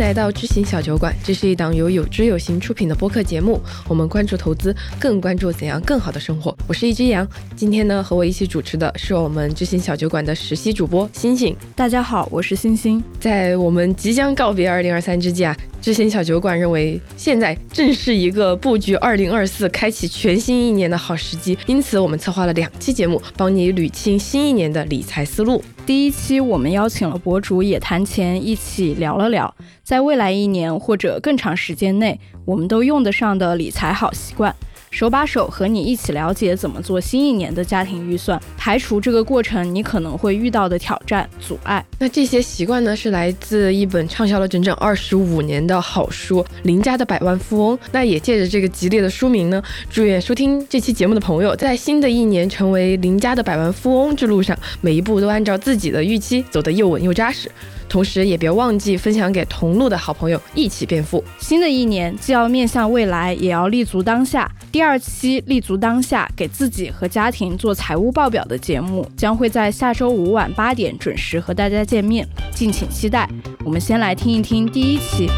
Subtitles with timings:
[0.00, 3.60] 来到知行小酒馆，这是一档由有知有行出品的播客节目。
[3.86, 6.56] 我们关注投资，更关注怎样更好的生活。
[6.66, 11.54] 我是一只羊，今天呢和我一起主持的是我们知行小酒馆的实习主播星星。
[11.76, 13.02] 大家好，我是星星。
[13.20, 25.62] 在我们即将告别二零二三之际啊，知行小酒馆认为现在正是一个布局二零二四、开启全新一年的好时机，因此我们策划了两期节目，帮你捋清新一年的理财思路。
[25.90, 29.52] 第一期我们邀请了博主野谈钱，一起聊了聊，
[29.82, 34.54] 在未来一年或者更长时间内，我们都用得上的理财好习惯。
[34.90, 41.84] 手把手和你一起了解怎么做新一年的家庭预算，排除这个过程你可能会遇到的挑战阻碍。
[41.98, 47.78] 那这些习惯呢，是来自一本畅销了整整二十五年的好书《林家的百万富翁》。
[47.92, 57.48] 那也借着这个吉利的书名呢，祝愿收听这期节目的朋友，在新的一年成为林家的百万富翁之路上，每一步都按照自己的预期走得又稳又扎实。
[57.90, 61.22] 同时，也别忘记分享给同路的好朋友，一起变富。
[61.40, 64.48] 新的一年，既要面向未来，也要立足当下。
[64.70, 72.24] 第二期立足当下，给自己和家庭做财务报表的节目，将会在下周五晚八点准时和大家见面，
[72.54, 73.28] 敬请期待。
[73.64, 75.28] 我们先来听一听第一期。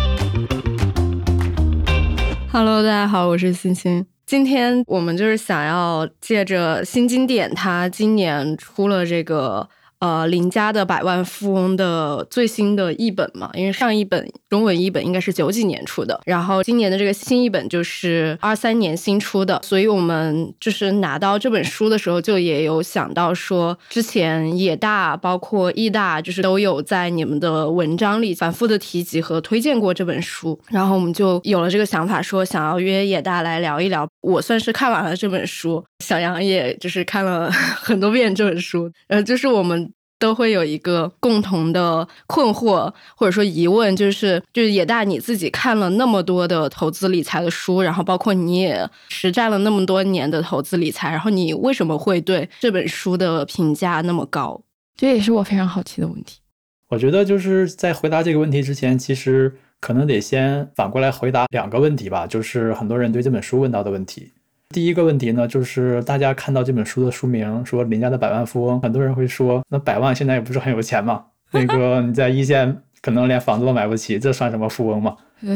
[2.52, 4.04] Hello，大家好，我是欣欣。
[4.26, 9.66] 今天我们就是想要借着新经典，它今年出了这个。
[10.02, 34.04] 呃，林家的百万富翁的最新的译本嘛，因为上一本中文译本应该是九几年出的，然后今年的这个新译本就是二三年新出的，所以我们就是拿到这本书的时候，就也有想到说，之前野大包括易大，就是都有在你们的文章里反复的提及和推荐过这本书，然后我们就有了这个想法，说想要约野大来聊一聊。
[34.22, 37.48] 我算是看完了这本书，小杨也就是看了
[37.80, 39.91] 很多遍这本书，呃，就是我们。
[40.22, 54.62] 都会有一个共同的困惑或者说疑问，就是就是野大你自己看了那么多的投资理财的书，然后包括你也实战了那么多年的投资理财，然后你为什么会对这本书的评价那么高？
[54.96, 56.38] 这也是我非常好奇的问题。
[56.86, 64.30] 我觉得就是在回答这个问题之前，其实可能得先反过来回答两个问题吧，就是很多人对这本书问到的问题。
[64.72, 71.24] 第一个问题呢，就是大家看到这本书的书名说林家的百万富翁，很多人会说，那百万现在也不是很有钱嘛？
[71.52, 75.14] 那个你在一线可能连房子都买不起，这算什么富翁嘛？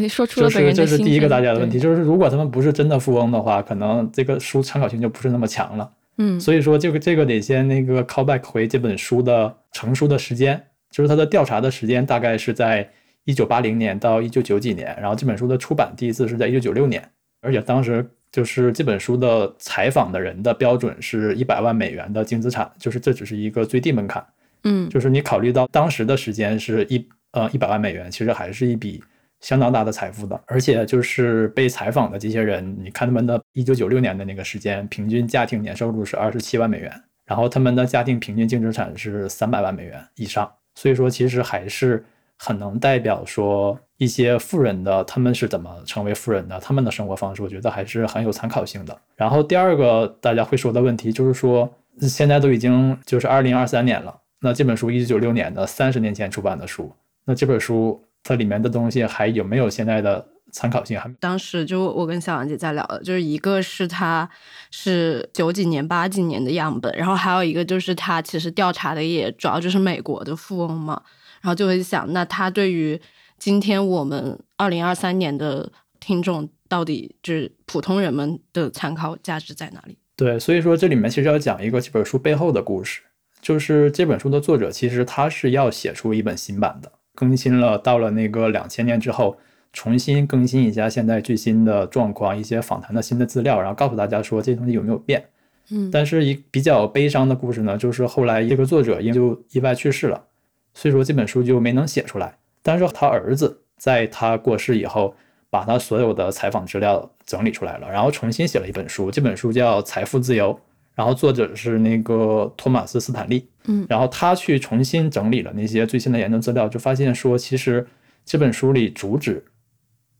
[0.09, 5.91] 说出了就是这是第一个大家的问题，就是如果他们不是真的富翁的话，可能这个书参考性就不是那么强了。
[6.19, 12.89] 嗯，所以说这个这个得先那个 call back 回这本书的成书的时间，就是它的调查的时间大概是在
[13.25, 17.03] 一九八零年到一九九几年，然后这本书的出版第一次是在一九九六年，
[17.41, 18.07] 而且当时。
[18.37, 24.23] 就是这本书的采访的人的标准是一百万美元的净资产，就是这只是一个最低门槛。
[24.65, 29.03] 嗯，就是你考虑到当时的时间是一呃一百万美元，其实还是一笔
[29.41, 30.39] 相当大的财富的。
[30.49, 36.93] 而且就是被采访的这些人，你看他们的一九九六年的那个时间，平均家庭年收入是二十七万美元，
[37.25, 42.05] 然后他们的家庭平均净资产是三百万美元以上，所以说其实还是
[42.37, 43.81] 很能代表说。
[43.99, 46.59] 一些富人的他们是怎么成为富人的？
[46.61, 48.99] 他们的生活方式，我觉得还是很有参考性的。
[49.15, 56.93] 然后第二个大家会说的问题就是说，现在都已经就是二零二三年了，那这本书一九九六年的三十年前出版的书，
[57.25, 61.01] 那这本书它里面的东西还有没有现在的参考性？
[61.01, 64.29] 还当时就我跟小杨姐在聊的，就是一个是它
[64.71, 71.01] 是九几年八几年的样本，然后还有一个就是他其实调查的也主要就是美国的富翁嘛，
[71.41, 73.01] 然后就会想，那他对于
[73.39, 75.71] 今天我们二零二三年的
[76.01, 79.99] 听众到底就是普通人们的参考价值在哪里？
[80.17, 83.03] 对，所以说这里面其实要讲一个这本书背后的故事，
[83.41, 89.37] 就是这本书的作者其实他是要写出一本新版的，更新了到了那个两千年之后，
[89.73, 95.23] 重新更新一下现在最新的状况，一些访谈的新的资料，然后告诉大家说这东西有没有变。
[95.71, 100.25] 嗯，但是一比较悲伤的故事呢，就是后来这个作者因就意外去世了，
[100.73, 102.39] 所以说这本书就没能写出来。
[102.67, 105.15] 但是他儿子在他过世以后，
[105.49, 109.09] 把他所有的采访资料整理出来了，然后重新写了一本书。
[109.09, 110.53] 这本书叫《财富自由》，
[110.93, 113.49] 然后作者是那个托马斯·斯坦利。
[113.67, 117.87] 嗯，然后他去重新整理了那些最新的研究资料，就发现说，其实
[118.25, 119.45] 这本书里主旨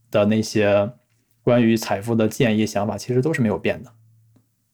[0.09, 0.89] 的那些
[1.43, 3.91] 关于财富的建议想法，其实都是没有变的，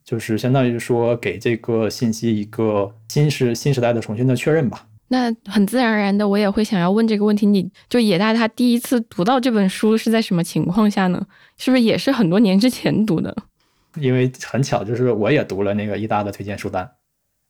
[0.04, 4.88] 就是相当于说给这个信息一个新时新时代的重新的确认吧。
[5.14, 11.24] 那很自然而然的，我也会想要问这个问题：，你就野大他第一次读到这本书是在什么情况下呢？
[11.56, 13.36] 是不是也是很多年之前读的？
[13.98, 16.90] 因为很巧，就是我也读了那个一大的推荐书单，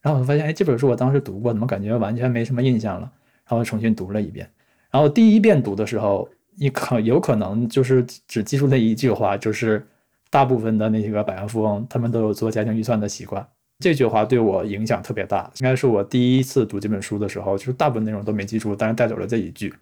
[0.01, 3.09] 然后我发现，哎，这本书我当时读过，怎么感觉完全没什么印象了？
[3.47, 4.45] 然后重新读了一遍。
[4.91, 6.27] 然后第一遍读的时候，
[6.57, 9.87] 你可有可能就是只记住那一句话，就是
[10.29, 13.47] 大部分的那些个百万富翁他们都有做家庭预算的习惯。
[13.79, 19.73] 这句话对我影响特别大，应该是我第一次读这本书的时候，就是大部分内容都没记住，但是带走了这一句，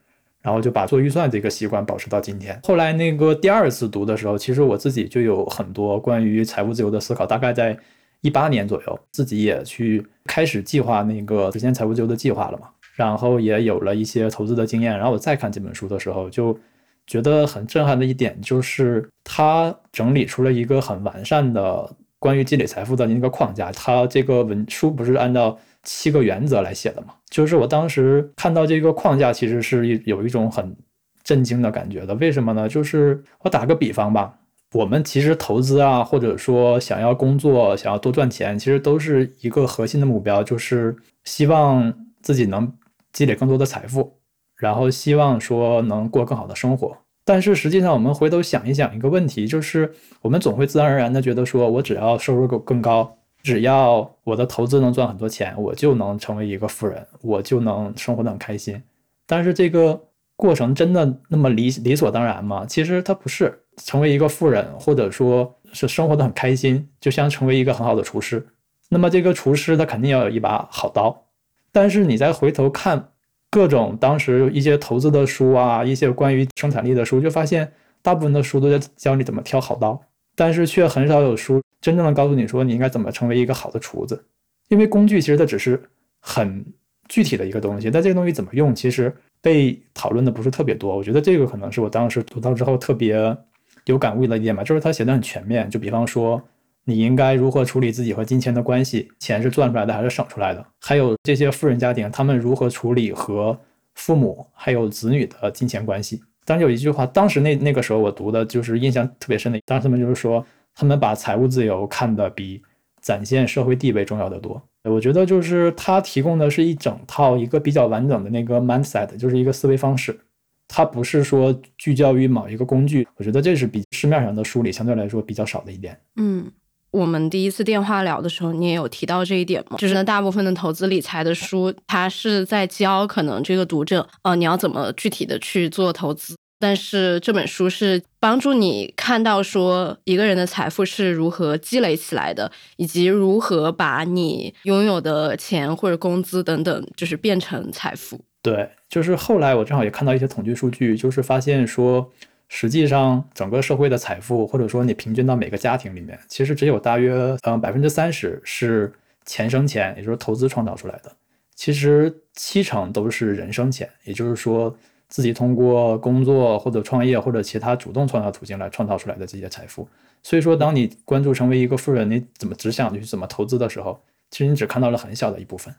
[0.42, 2.60] 然后就把做预算这个习惯保持到今天。
[2.64, 7.78] 后来那个第二次读的时候，其实我自己就有很多关于财务自由的思考，大概在
[8.22, 14.98] 一八年左右，自己也去开始计划那个实现财务自由的计划了嘛，然后也有了一些投资的经验。
[14.98, 16.58] 然后我再看这本书的时候，就
[17.06, 21.96] 觉得很震撼的一点就是，它整理出了一个很完善的。
[22.22, 27.16] 关于积累财富的那个框架，它这个文书不是按照七个原则来写的吗？
[27.32, 30.78] 就是我当时看到这个框架，其实是有一种很
[31.24, 32.14] 震惊的感觉的。
[32.16, 32.70] 为什么呢？
[32.70, 34.38] 就是我打个比方吧，
[34.74, 41.92] 我们其实投资啊，或者说想要工作、想要多赚钱，其实都是一个核心的目标，就是希望
[42.22, 42.72] 自己能
[43.12, 44.20] 积累更多的财富，
[44.58, 46.96] 然后希望说能过更好的生活。
[47.32, 49.90] 但是实际上，我们回头想一想一个问题，就是
[50.22, 58.84] 我们总会自然而然的觉得说，我只要收入更更高，只要我的投资能赚很多钱，我就能成为一个富人，我就能生活的很开心。
[59.26, 59.98] 但是这个
[60.36, 62.66] 过程真的那么理理所当然吗？
[62.68, 63.58] 其实它不是。
[63.78, 68.46] 成为一个富人，或者说是生活的很开心，就像成为一个很好的厨师。
[68.90, 71.28] 那么这个厨师他肯定要有一把好刀。
[71.72, 73.11] 但是你再回头看。
[73.52, 77.70] 各种当时一些投资的书啊，一些关于生产力的书，就发现
[78.02, 80.02] 大部分的书都在教你怎么挑好刀，
[80.36, 84.24] 但是却很少有书真正的告诉你说你应该怎么成为一个好的厨子。
[84.70, 85.82] 因为工具其实它只是
[86.22, 86.66] 很
[87.10, 90.96] 具体的一个东西，但这个东西怎么用，其实被讨论的不是特别多。
[90.96, 93.38] 我觉得这个可能是我当时读到之后特别
[93.84, 95.70] 有感悟的一点吧，就是他写的很全面。
[95.70, 96.42] 就比方说。
[96.86, 99.12] 你应该如何处理自己和金钱的关系？
[99.20, 100.66] 钱是赚出来的还是省出来的？
[100.82, 103.58] 还有这些富人家庭，他们如何处理和
[103.96, 106.22] 父母还有子女的金钱关系？
[106.44, 109.60] 当时有一句话，当时那那个时候我读的就是印象特别深的。
[109.66, 110.44] 当时他们就是说，
[110.74, 112.62] 他们把财务自由看得比
[113.00, 114.62] 展现社会地位重要的多。
[114.84, 120.20] 我觉得就是他提供的是一整套一个比较完整的那个 mindset，就是一个思维方式。
[120.68, 123.08] 他不是说聚焦于某一个工具。
[123.18, 125.96] 我觉得这是比市面上的书里相对来说比较少的一点。
[126.16, 126.52] 嗯。
[126.92, 129.78] 我们第一次电话聊的时候，你也有提到这一点吗？
[129.78, 136.36] 就是大部分的投资理财的书，它是在教可能这个读者，呃，你要怎么具体的去做投资。
[136.60, 148.20] 但是这本书是帮助你看到说一个人的财富是如何积累起来的，以及如何把你拥有的钱或者工资等等，就是变成财富。
[148.44, 152.12] 对，就是后来我正好也看到一些统计数据，就是发现说。
[152.54, 157.14] 实际上，整个社会的财富，或者说你平均到每个家庭里面，其实只有大约
[157.44, 158.92] 嗯百分之三十是
[159.26, 161.10] 钱生钱，也就是投资创造出来的。
[161.56, 164.76] 其实七成都是人生钱，也就是说
[165.08, 169.88] 自己通过工作或者创业或者其他主动创造途径来创造出来的这些财富。
[170.22, 175.74] 所以说，当你关注成为一个富人，你怎么只想去怎么投资的时候，其实你只看到了很小的一部分。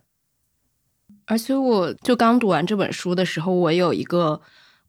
[1.26, 4.40] 而且，我就刚读完这本书的时候，我有一个。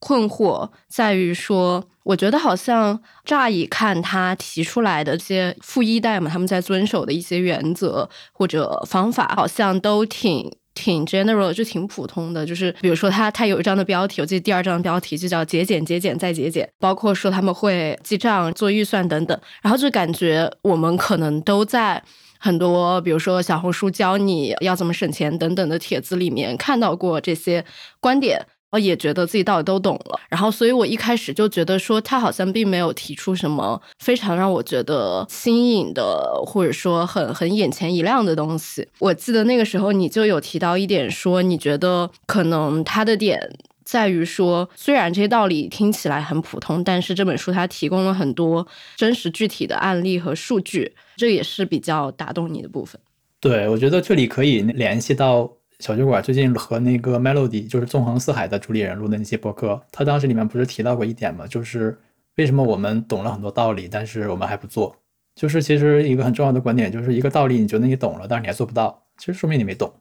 [0.04, 12.46] 困惑在于说，我觉得好像乍一看他提出来的这些富一代嘛，他们在遵守的一些原则或者方法，好像都挺挺 general，就挺普通的。
[12.46, 19.40] 就是比如说，他他有一张的标题，我记得第二张标题就叫“节俭、节俭再节俭”，包括说他们会记账、做预算等等。
[19.62, 22.04] 然后就感觉我们可能都在
[22.40, 27.64] 很多，比如说小红书教你要怎么省钱等等的帖子里面看到过这些
[28.02, 28.46] 观点。
[28.74, 38.88] 我也觉得自己到底都懂了，然后，所以我一开始就觉得说他好像并没有提出什么非常让我觉得新颖的，或者说很很眼前一亮的东西。
[38.98, 43.40] 我记得那个时候你就有提到一点，说你觉得可能他的点
[43.86, 48.66] 在于说，虽然这些道理听起来很普通，但是这本书它提供了很多
[48.98, 53.00] 真实具体的案例和数据，这也是比较打动你的部分。
[53.40, 55.48] 对，我觉得这里可以联系到。
[55.80, 61.46] 小酒馆最近和那个 Melody，就是纵横四海的主理人录的那些播客，他当时里面不是提到过一点吗？
[61.48, 61.98] 就是
[62.36, 64.96] 为什么我们懂了很多道理，但是我们还不做？
[65.36, 69.92] 就是其实一个很重要的观点，就是一个道理你觉得你懂了，但是你还做不到，其实说明你没懂。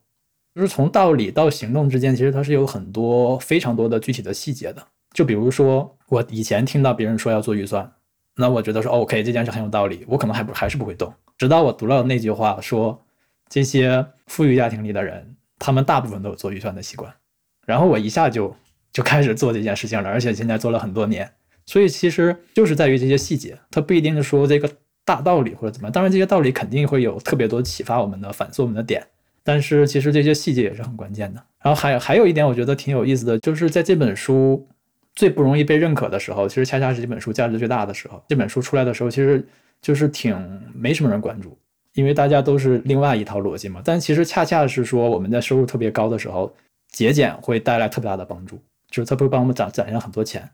[0.54, 4.86] 就是从道理到行动之间，其实它是有很多非常多的具体的细节的。
[5.14, 7.90] 就比如说我以前听到别人说要做预算，
[8.36, 13.02] 那我觉得说 OK 这件事很有道理，我可能还不还是不会动，直到我读了那句话说
[13.48, 15.34] 这些富裕家庭里的人。
[15.62, 17.14] 他们大部分都有做预算的习惯，
[17.64, 18.54] 然后我一下就
[18.92, 21.30] 就开始做这件事情了，而且现在做了很多年。
[21.64, 24.68] 所以其实就是在于这些细节，它不一定是说这个
[25.04, 25.88] 大道理或者怎么。
[25.88, 29.06] 当然这些道理肯定会有特别多启发我们的、反思我们的点，
[29.44, 31.40] 但是其实这些细节也是很关键的。
[31.62, 34.66] 然后还还有一点我觉得挺有意思的，就是在这本书
[35.14, 38.20] 最不容易被认可的时候，其实恰恰是这本书价值最大的时候。
[38.28, 39.46] 这本书出来的时候，其实
[39.80, 40.36] 就是挺
[40.74, 41.56] 没什么人关注，
[41.94, 43.80] 因为大家都是另外一套逻辑嘛。
[43.84, 46.52] 但其实恰恰是说我们在收入特别高的时候，
[46.90, 48.58] 节俭会带来特别大的帮助，
[48.90, 50.50] 就是它会帮我们攒攒下很多钱。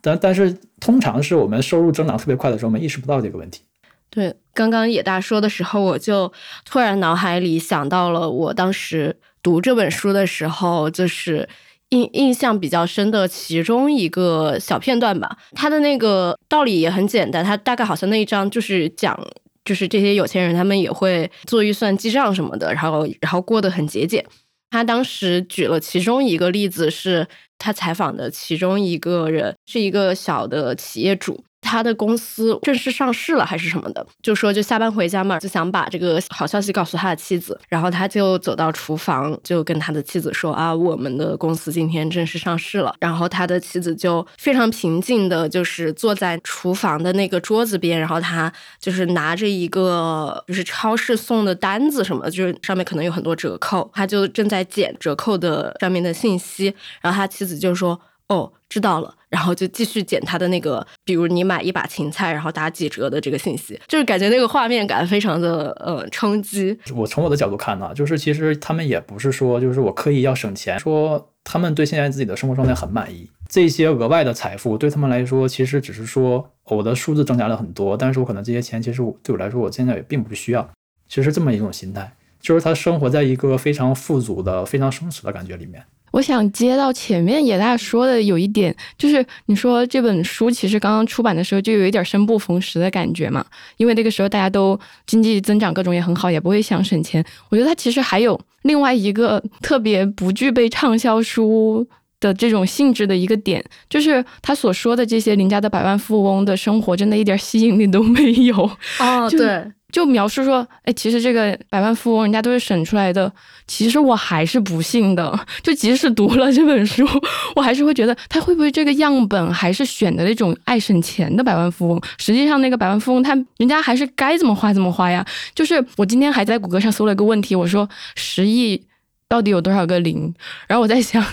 [0.00, 3.62] 但但是通常是我们收入增长特别快的时候，我们意识不到这个问题。
[4.10, 6.32] 对，刚刚野大说的时候，我就
[6.64, 11.48] 突然脑海里想到了我当时读这本书的时候，就是
[11.88, 15.38] 印印象比较深的其中一个小片段吧。
[15.52, 19.18] 它的那个道理也很简单，它大概好像那一章就是讲，
[19.64, 24.24] 就是这些有钱人他们也会做预算、记账什么的，然后然后过得很节俭。
[24.70, 27.26] 他当时举了其中一个例子，是
[27.58, 31.44] 他采访的其中一个人，是一个小的企业主。
[31.74, 42.94] 他的公司正式上市了还是什么的，就说就下班回家嘛，就想把这个好消息告诉他的妻子，然后他就走到厨房，就跟他的妻子说啊，我们的公司今天正式上市了。
[43.00, 58.00] 然后他的妻子就非常平静的，就是坐在厨房的那个桌子边，然后他就是拿着一个就是超市送的单子什么，就是上面可能有很多折扣，他就正在捡折扣的上面的信息，然后他妻子就说。
[58.28, 66.78] 哦，知道了，然后就继续捡他的那个，比如你买一把芹菜，然后打几折的这个信息，就是感觉那个画面感非常的呃冲击。
[66.94, 80.66] 我从我的角度看呢，就是其实他们也不是说就是我刻意要省钱，说他们对现在自己的生活状态很满意，这些额外的财富对他们来说，其实只是说我的数字增加了很多，但是我可能这些钱其实对我来说，我现在也并不需要，
[81.08, 85.84] 其实这么一种心态，就是他生活在一个非常富足的、非常松弛的感觉里面。
[86.14, 93.44] 我想接到前面野大说的有一点，就是你说这本书其实刚刚出版的时候就有一点生不逢时的感觉嘛，
[93.78, 97.24] 因为那个时候大家都经济增长各种也很好，也不会想省钱。
[97.48, 101.84] 我觉得它其实还有另外一个特别不具备畅销书
[102.20, 108.70] 的这种性质的一个点，就是他所说的这些邻家的百万富翁的生活真的一点吸引力都没有。
[109.00, 109.64] 哦， 对。
[109.94, 113.32] 就描述说，哎，其实这个百万富翁人家都是省出来的。
[113.68, 115.46] 其实我还是不信的。
[115.62, 117.06] 就即使读了这本书，
[117.54, 122.02] 我还是会觉得他会不会这个样本还是选的那种爱省钱的百万富翁？
[122.18, 125.24] 实际上那个百万富翁他人家还是该怎么花怎么花呀。
[125.54, 128.82] 就是我今天还在谷歌上搜了一个问题，我说十亿
[129.28, 130.34] 到底有多少个零？
[130.66, 131.24] 然后我在想。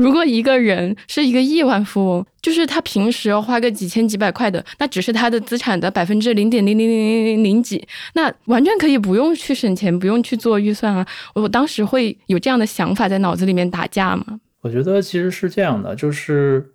[0.00, 11.06] 如果一个人是一个亿万富翁，就是他平时要花个几千几百块的，那只是他的资产的百分之零点零零零零零零几，那完全可以不用去省钱，不用去做预算啊！
[11.34, 14.40] 我当时会有这样的想法在脑子里面打架吗？
[14.62, 16.72] 我觉得其实是这样的，就是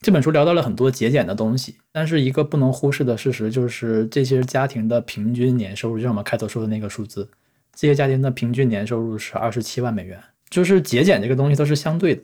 [0.00, 7.28] 这本书聊到了很多节俭的东西，但是一个不能忽视的事实就是，这些家庭的平均年收入，就像我们开头说的那个数字，
[7.74, 10.18] 这些家庭的平均年收入是二十七万美元。
[10.48, 12.22] 就是节俭这个东西都是相对的。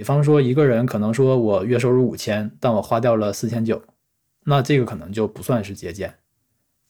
[0.00, 3.82] 比方说，一个人可能说我月收入五千，但我花掉了四千九，
[4.44, 6.14] 那这个可能就不算是节俭。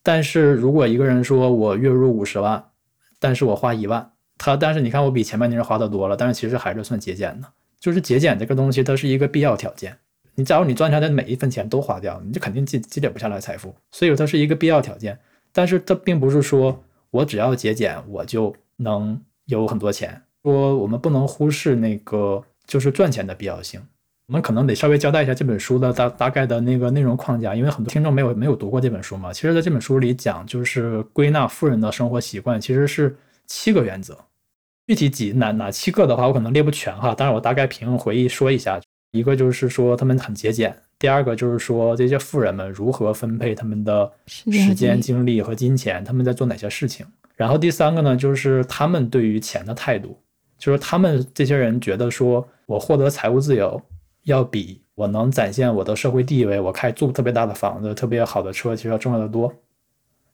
[0.00, 2.66] 但是如果一个人说我月入五十万，
[3.18, 7.48] 但是我花一万，他但是你看我比前半年花的多了，但是其实还是算节俭的。
[7.80, 9.98] 就是节俭这个东西，它是一个必要条件。
[10.36, 13.74] 你假如你赚下的每一分钱都花掉，你就肯定积积累不下来财富。
[13.90, 15.18] 所以它是一个必要条件。
[15.52, 20.22] 但是它并不是说我只要节俭，我就能有很多钱。
[20.44, 22.44] 说我们不能忽视那个。
[22.70, 23.80] 就是赚钱的必要性，
[24.28, 29.32] 我们可能得稍微交代一下这本书的大大概的那个内容框架，因为很多听众没有没有读过这本书嘛。
[29.32, 33.16] 其实，在这本书里讲，就是归纳富人的生活习惯，其实是
[33.48, 34.16] 七个原则。
[34.86, 37.12] 具体几哪哪七个的话，我可能列不全哈。
[37.18, 50.16] 但是我大概凭回忆说一下：一个就是说他们很节俭；第二个就是说这些富人们如何分配他们的时间、精力和金钱，他们在做哪些事情；然后第三个呢，就是他们对于钱的态度。
[50.56, 53.82] 就是他们这些人觉得说，我获得财务自由，
[54.22, 59.52] 要比我能展现我的社会地位，我开住特别大的房子、特别好的车，其实要重要的多。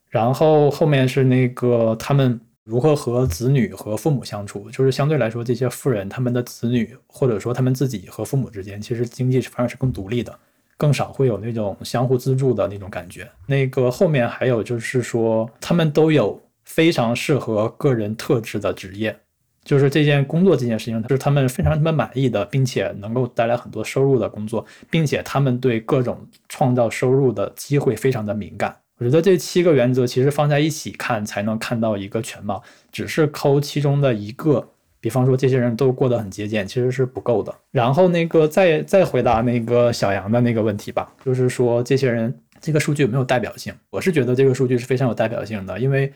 [0.07, 10.37] 然后后面是那个他们如何和子女和父母相处，就是相对来说，这些富人他们的子女或者说他们自己和父母之间，其实经济反而是更独立的，
[10.77, 13.27] 更少会有那种相互资助的那种感觉。
[13.47, 19.19] 那个后面还有就是说，他们都有非常适合个人特质的职业。
[19.67, 28.73] 就是这件工作这件事情，是他们非常他们满意的，并且能够带来很多收入的工作，并且他们对各种创造收入的机会非常的敏感。
[28.97, 34.65] 我觉得这七个原则其实放在一起看才能看到一个全貌，只是抠其中的一个，
[35.01, 37.53] 比方说这些人都过得很节俭，其实是不够的。
[37.71, 43.73] 然后那个再再回答那个小杨的那个问题吧，就是说这些人这个数据有没有代表性？
[43.89, 46.09] 我是觉得这个数据是非常有代表性的，因为。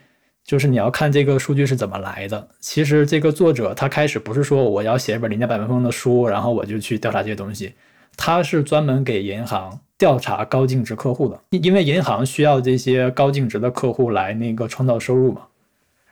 [0.51, 2.45] 就是你要看这个数据是怎么来的。
[2.59, 7.73] 其实这个作者他开始不是说我要写一本邻家百万富翁的书，然后我就去调查这些东西。
[8.17, 15.43] 他是专门给银行调查高净值客户的，因为银行需要这些高净值的客户来那个创造收入嘛。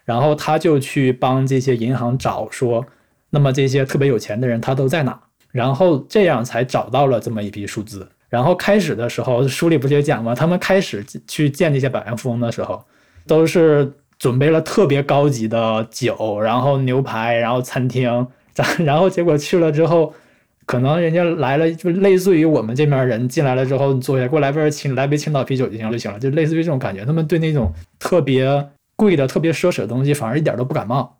[0.05, 2.85] 然后他就去帮这些银行找说，
[3.31, 5.19] 那么这些特别有钱的人他都在哪？
[5.51, 8.07] 然后这样才找到了这么一批数字。
[8.29, 10.33] 然后开始的时候，书里不是也讲吗？
[10.33, 12.81] 他们开始去见这些百万富翁的时候，
[13.27, 20.13] 都是准备了特别高级的酒，然后牛排，然后餐厅，咱然后结果去了之后，
[20.67, 27.03] 可能人家来了，就类似于我们这边人进来了之后，你坐下，给我来杯青，来杯青岛啤酒就行了，就行了，就类似于这种感觉。
[27.03, 28.69] 他们对那种特别。
[28.99, 31.19] 贵的特别奢侈的东西，反而一点都不感冒，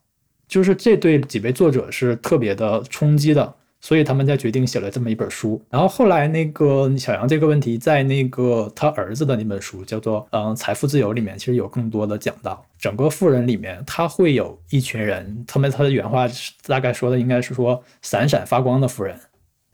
[0.49, 5.62] 就是这对几位作者是特别的冲击的，所以他们才决定写了这么一本书。
[5.69, 16.27] 然后后来那个小杨这个问题，在那个他儿子的那本书叫做《嗯财富自由》里面，其实有更多的讲到，整个富人里面他会有一群人，他们他的原话
[16.65, 19.19] 大概说的应该是说闪闪发光的富人，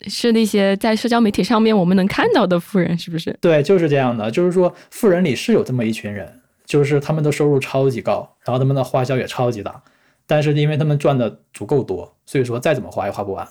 [0.08, 3.38] 是那些在社交媒体上面我们能看到的富人，是不是？
[3.42, 6.42] 对，就是这样的，就是说富人里是有这么一群人。
[6.66, 9.80] 就是他们的收入超级高，然后他们的花销也超级大，
[10.26, 13.48] 但是因为他们赚的足够多，所以说再怎么花也花不完。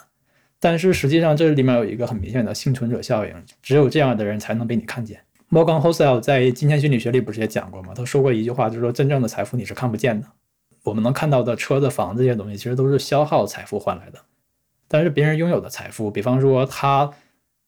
[0.64, 5.20] 但是实际上这里面有一个很明显的幸存者效应，只有这样的人才能被你看见。
[5.50, 7.92] Morgan h o s e l 在《金钱心理学》里不是也讲过吗？
[7.94, 10.26] 他说过一句话，就是说真正的财富你是看不见的。
[10.82, 14.18] 我们能看到的车子、房子这些东西，其实都是消耗财富换来的。
[14.88, 17.10] 但是别人拥有的财富，比方说他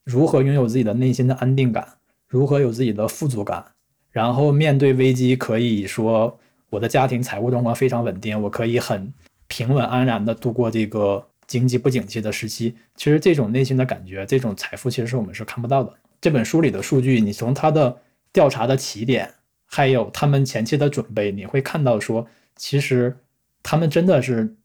[0.03, 1.87] 如何拥有自己的内心的安定感，
[2.27, 3.63] 如何有自己的富足感。
[4.11, 6.39] 然后面对危机，可以说
[6.71, 9.13] 我的家庭财务状况非常稳定，我可以很
[9.49, 12.75] 平稳安然的度过这个经济不景气的时期。
[12.95, 15.93] 其实这种内心的感觉，这种财富，其实是我们是看不到的。
[16.21, 17.97] 这本书里的数据，你从他的
[18.33, 19.33] 调查的起点，
[19.65, 22.27] 还有他们前期的准备，你会看到说，
[22.57, 23.17] 其实
[23.63, 24.57] 他们真的是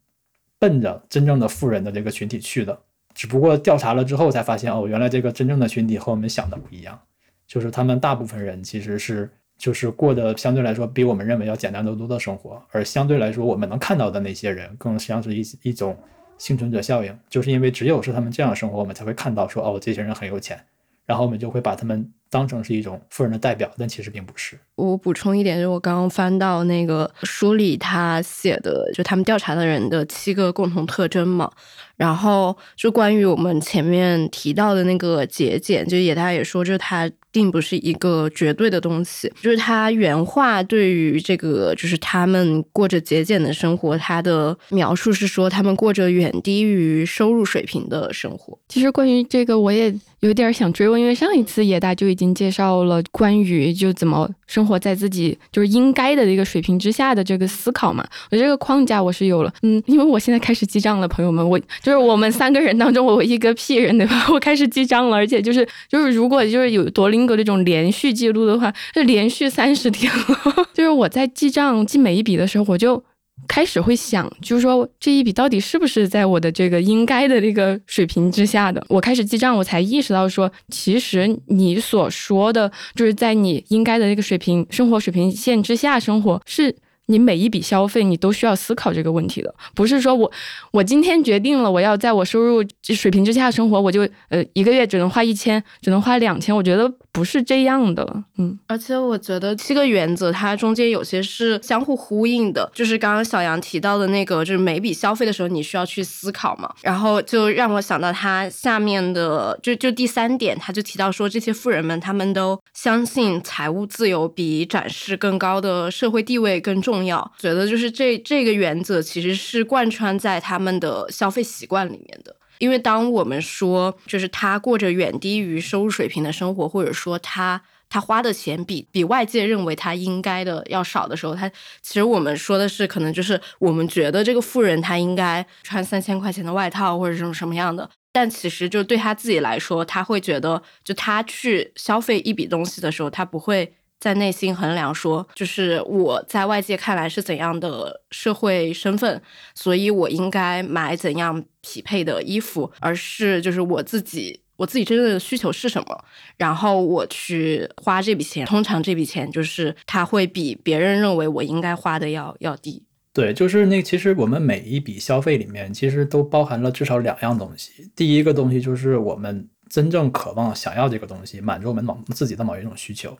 [0.59, 2.79] 奔着真正的富人的这个群体去的。
[3.13, 6.99] 只不过调查了之后才发现，哦，原来这个真正的群体和我们想的不一样，
[7.47, 9.29] 就是他们大部分人其实是。
[9.57, 15.95] 就是过得相对来说比我们认为要简单得多的生活，而相对来说我们能看到的那些人，更像是一一种
[16.41, 17.15] 幸存者效应。
[17.29, 20.59] 就是因为只有是他们这样生活，我们才会看到说哦，这些人很有钱，
[21.05, 24.57] 然后我们就会把他们当成是一种富人的代表，但其实并不是。
[24.75, 31.51] 我补充一点，就是我刚刚翻到那个书里他写的，就他们调查的人的七个共同特征嘛。
[31.97, 39.31] 然后就关于我们前面提到的那个节俭，就野大也说，就是它并不是一个绝对的东西。
[39.39, 48.57] 就是他原话对于这个，就是他们过着节俭的生活，他的描述是说，他们过着远低于收入水平的生活。
[48.67, 58.03] 其实关于这个，我也有点想追问，因为上一次野大就已经经介绍了关于就怎么生活在自己就是应该的一个水平之下的这个思考嘛。
[58.31, 61.91] 我这个框架我是有了，嗯，因为我现在开始记账了，朋友们，我就。
[61.91, 64.25] 是我们三个人当中，我一个屁人对吧？
[64.31, 70.65] 我开始记账了，而且就是就是，如果就是有多林格这种连续记录的话，是连续三十天了。
[70.73, 73.03] 就是我在记账记每一笔的时候，我就
[73.51, 78.81] 开始会想，就是说这一笔到底是不是在我的这个应该的这个水平之下的？
[78.87, 86.73] 我开始记账，我才意识到说，其实你所说的就是在你应该的那个水平生活水平线之下生活是。
[87.07, 90.31] 你每一笔消费，你都需要思考这个问题的，不是说我
[90.71, 98.57] 我今天决定了我要在我收入水平之下生活，我就呃一个月只能花一千，只能花两千，我觉得不是这样的，嗯。
[98.67, 117.01] 而且我觉得七个原则它中间有些是相互呼应的，就是刚刚小杨提到的那个，就是每笔消费的时候你需要去思考嘛，然后就让我想到他下面的就就第三点，他就提到说这些富人们他们都相信财务自由比展示更高的社会地位更重。
[117.01, 122.35] 要，觉得就是这这个原则其实是贯穿在他们的消费习惯里面的。
[122.61, 131.49] 因为当我们说就是他过着远低于收入水平的生活，或者说他他花的钱比比外界认为他应该的要少的时候，他
[131.81, 143.73] 其实我们说的是可能就是我们觉得这个富人他应该穿三千块钱的外套或者这种什么样的，但其实就对他自己来说，他会觉得就他去消费一笔东西的时候，他不会。
[144.01, 149.21] 在内心衡量说，就是我在外界看来是怎样的社会身份，
[149.53, 156.03] 所以我应该买怎样匹配的衣服，而是就是我自己，我自己真正的需求是什么，
[156.37, 158.43] 然后我去花这笔钱。
[158.47, 162.83] 通常这笔钱就是它会比别人认为我应该花的要要低。
[163.13, 167.91] 对，就是那其实我们每一笔消费里面，其实都包含了至少两样东西。
[167.95, 173.15] 第一个东西就是我们真正渴望想要这个东西，满足我们某自己的某一种需求。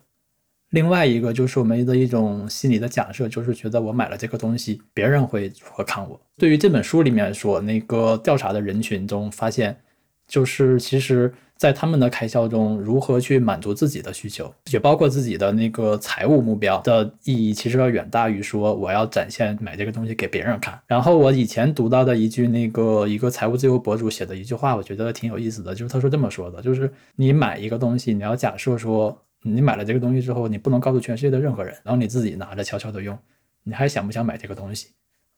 [0.72, 6.20] 另外一个就是我们的一种心理的假设，就是觉得我买了这个东西，别人会如何看我。
[6.36, 9.76] 对于这本书里面所那个调查的人群中，发现
[10.26, 11.32] 就是其实。
[11.58, 20.76] 在他们的开销中，如何去满足自己的需求，也包括自己的那个财务目标的意义，其实要远大于说我要展现买这个东西给别人看。
[20.88, 33.18] 然后我以前读到的一句那个一个财务自由博主写的一句话，我觉得挺有意思的，就是他说这么说的，就是你买一个东西，你要假设说你买了这个东西之后，你不能告诉全世界的任何人，然后你自己拿着悄悄的用，
[33.64, 34.88] 你还想不想买这个东西？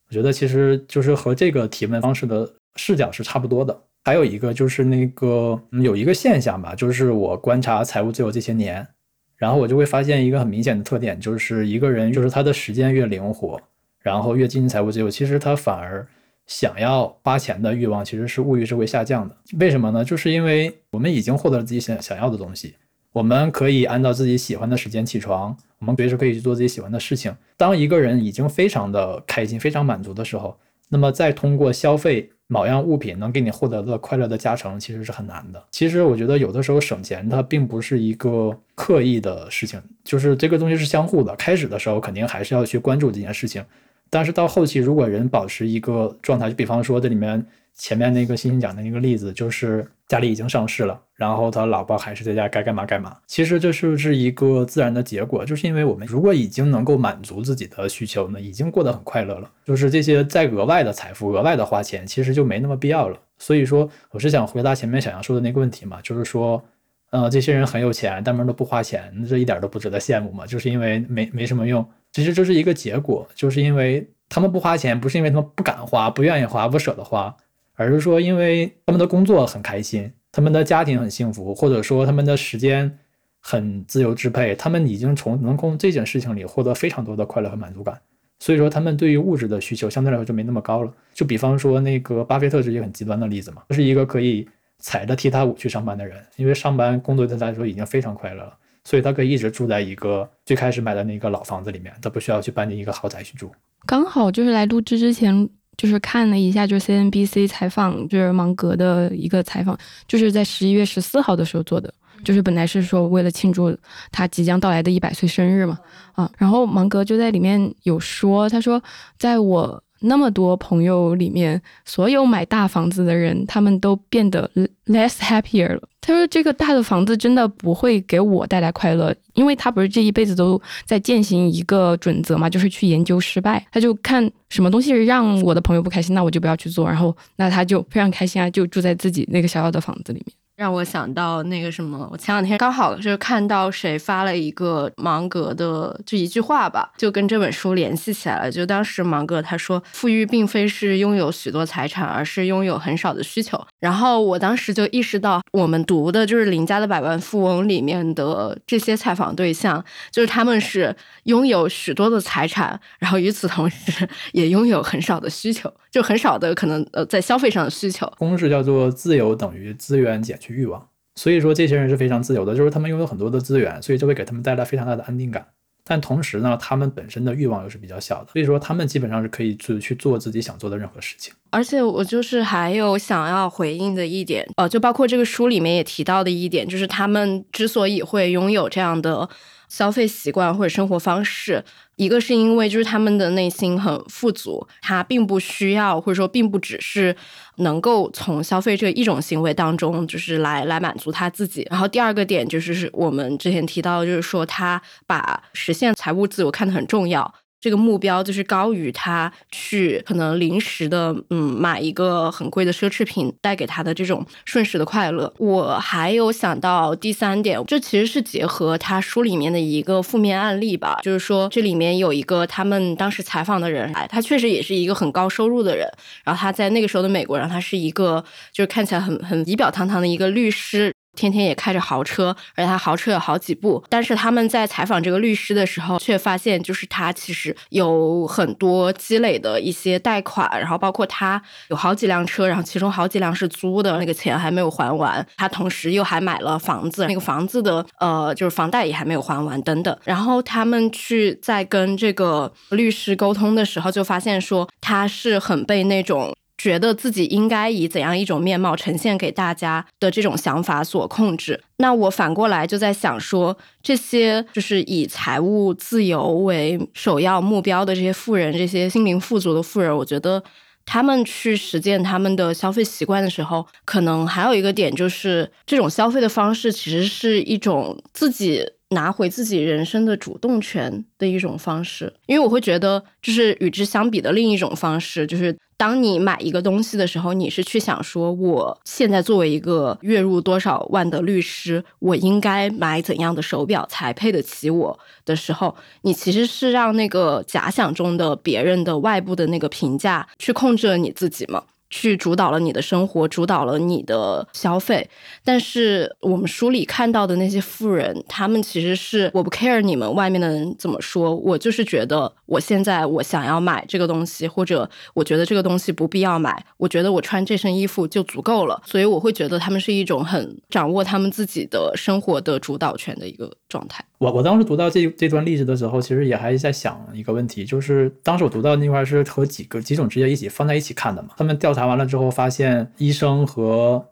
[0.09, 3.79] 我觉得其实就是和这个提问方式的视角是差不多的。
[4.05, 8.87] 还有一个就是那个有一个现象吧，就是我观察财务自由这些年，
[9.35, 13.59] 然后我就会发现一个很明显的特点，就是一个人就是他的时间越灵活，
[14.01, 16.07] 然后越接近财务自由，其实他反而
[16.47, 19.35] 想要花钱的欲望其实是物欲是会下降的。
[19.59, 20.05] 为什么呢？
[20.05, 22.75] 就是因为我们已经获得了自己想想要的东西，
[23.15, 27.33] 我们可以按照自己喜欢的时间起床，我们随时可以去做自己喜欢的事情。
[27.57, 32.31] 当一个人已经非常的开心、非常满足的时候，那么再通过消费。
[32.47, 35.65] 某样物品能给你获得的快乐的加成，其实是很难的。
[35.71, 41.35] 其实我觉得有的时候省钱它并不是一个刻意的事情，就是这个东西是相互的。
[41.37, 43.65] 开始的时候肯定还是要去关注这件事情，
[44.11, 47.45] 但是到后期如果人保持一个状态，就比方说这里面。
[47.77, 53.17] 前面那个星星讲的那个例子，就是家里已经上市了，然后他老婆还是在家该干嘛干嘛。
[53.27, 55.45] 其实这是不是一个自然的结果？
[55.45, 63.19] 就是因为我们如果已经能够满足自己的需求呢，已经过得很快乐了，就是这些再额外的财富、额外的花钱，其实就没那么必要了。
[63.39, 66.63] 所以说，我是想回答前面小杨说的那个问题嘛，就是说，
[67.11, 71.85] 呃，这些人很有钱，但们都不花钱，这一点都不值得羡慕嘛，就是因为没没什么用。
[72.13, 77.35] 其实这是一个结果，就是因为他们不花钱，不是因为他们不敢花、不愿意花、不舍得花。
[77.77, 82.99] 而是说，因为他们的工作很开心，他们的家庭很幸福，或者说他们的时间
[83.41, 88.01] 很自由支配，他们已经从能从这件事情里获得非常多的快乐和满足感，
[88.39, 90.93] 所以说他们对于物质的需求相对来说就没那么高了。
[91.13, 103.51] 就比方说那个巴菲特是一个很极端的例子嘛，是一个可以踩着踢踏舞去上班的人，因为上班工作对他来说已经非常快乐了，所以他可以一直住在一个最开始买的那个老房子里面，他不需要去搬进一个豪宅去住。
[103.87, 105.49] 刚好就是来录制之前。
[105.77, 111.93] 就是看了一下，就是 CNBC 采访，就是芒格的一个采访，就是在十一月十四号的时候做的，
[112.25, 113.77] 就是本来是说为了庆祝
[114.11, 115.79] 他即将到来的一百岁生日嘛，
[116.13, 118.83] 啊，然后芒格就在里面有说，他说
[119.19, 119.83] 在我。
[120.05, 124.51] 那么多朋友里面，所有买大房子的人，他们都变得
[124.87, 125.83] less happier 了。
[126.01, 133.65] 他说：“这个大的房子真的不会给我带来快乐，因为他不是这一辈子都在践行一个准则嘛，就是去研究失败。
[133.73, 136.87] 他就看什么东西让我的朋友不开心，那我就不要去做。
[136.87, 148.49] 然后，那他就非常开心啊，就住在自己那个小小的房子里面。”让我想到那个什么，我前两天刚好就是看到谁发了一个芒格的就一句话吧，就跟这本书联系起来了。
[148.49, 153.61] 就当时芒格他说，富裕并非是拥有许多财产，而是拥有很少的需求。
[153.81, 168.09] 然后我当时就意识到，我们读的就是林家的百万富翁里面的这些采访对象，就是他们是拥有许多的财产，然后与此同时也拥有很少的需求，就很少的可能呃在消费上的需求。
[168.17, 170.39] 公式叫做自由等于资源减。
[170.45, 175.47] 去欲望，所以说这些人是非常自由的，就是他们拥有很多的资源，所以就会给他们带来非常大的安定感。
[175.87, 181.33] 但同时呢，他们本身的欲望又是比较小的，所以说他们基本上是可以去去做自己想做的任何事情。
[181.51, 189.29] 而且我就是还有想要回应的一点，呃，就包括这个书里面也提到的一点，就是他们之所以会拥有这样的。
[189.67, 191.65] 消费习惯或者生活方式，
[191.97, 197.17] 一个是因为就是他们的内心很富足，他并不需要或者说并不只是
[197.57, 201.67] 能够从消费这一种行为当中就是来来满足他自己。
[201.71, 207.35] 然后第二个点就是是我们之前提到，就是说他把实现财务自由看得很重要。
[207.65, 215.33] 这个目标就是高于他去可能临时的，嗯，买一个很贵的奢侈品带给他的这种瞬时的快乐。
[215.39, 225.89] 我还有想到第三点，这其实是结合他书里面的一个负面案例吧，就是说这里面有一个他们当时采访的人，哎，他确实也是一个很高收入的人，
[226.23, 228.23] 然后他在那个时候的美国，然后他是一个
[228.53, 230.93] 就是看起来很很仪表堂堂的一个律师。
[231.15, 233.83] 天天也开着豪车，而且他豪车有好几部。
[233.89, 245.27] 但是他们在采访这个律师的时候，却发现就是他其实有很多积累的一些贷款，然后包括他有好几辆车，然后其中好几辆是租的，那个钱还没有还完。
[245.37, 249.97] 他同时又还买了房子，那个房子的呃就是房贷也还没有还完等等。
[250.05, 256.35] 然后他们去在跟这个律师沟通的时候，就发现说他是很被那种。
[256.57, 261.63] 觉得自己应该以怎样一种面貌呈现给大家的这种想法所控制。
[261.79, 270.43] 那我反过来就在想说，这些就是以财务自由为首要目标的这些富人，这些心灵富足的富人，我觉得
[270.87, 278.65] 他们去实践他们的消费习惯的时候，可能还有一个点就是，这种消费的方式其实是一种自己。
[278.95, 301.65] 拿回自己人生的主动权的一种方式，因为我会觉得，就是与之相比的另一种方式，就是当你买一个东西的时候，你是去想说，我现在作为一个月入多少万的律师，我应该买怎样的手表才配得起我的时候，你其实是让那个假想中的别人的外部的那个评价去控制了你自己吗？
[301.91, 305.09] 去主导了你的生活，主导了你的消费。
[305.45, 318.83] 但是我们书里看到的那些富人，他们其实是我不 care 你们外面的人怎么说，我就是觉得我现在我想要买这个东西，或者我觉得这个东西不必要买，我觉得我穿这身衣服就足够了。
[318.85, 324.05] 所以我会觉得他们是一种很掌握他们自己的生活的主导权的一个状态。
[324.25, 331.87] 我我当时读到这这段例子的时候，其实也还在想一个问题，就是当时我读到那块是和几个几种职业一起放在一起看的嘛，他们调查。
[331.87, 334.03] 完了之后，发现医生和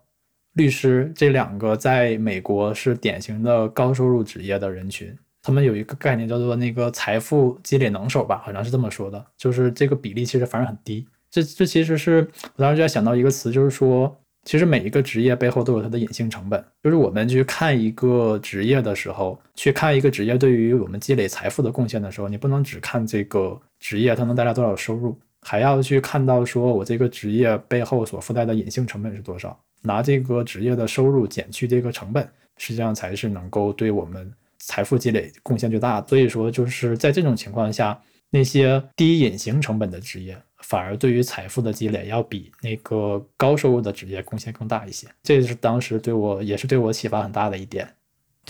[0.53, 5.11] 律师这两个在美国是典型的高收入职业的人群。
[5.41, 11.05] 他们有一个概念叫做那个财富积累能手吧，好像是这么说的，就是这个比例其实反而很低。
[11.31, 16.63] 这这其实是我当时就在想到一个词，就是说，其实每一个职业背后都有它的隐性成本。
[16.83, 25.17] 就是我们去看一个职业的时候，去看一个职业对于我们积累财富的贡献的时候，你不能只看这个职业它能带来多少收入。
[25.45, 29.59] 还要去看到，说我这个职业背后所附带的隐性成本是多少？
[29.81, 32.25] 拿这个职业的收入减去这个成本，
[32.57, 36.01] 实际上才是能够对我们财富积累贡献最大。
[36.05, 45.07] 所以说，就是在这种情况下，那些低隐形成本的职业，反而对于财富的积累要比那个高收入的职业贡献更大一些。
[45.21, 47.87] 这是当时对我也是对我启发很大的一点。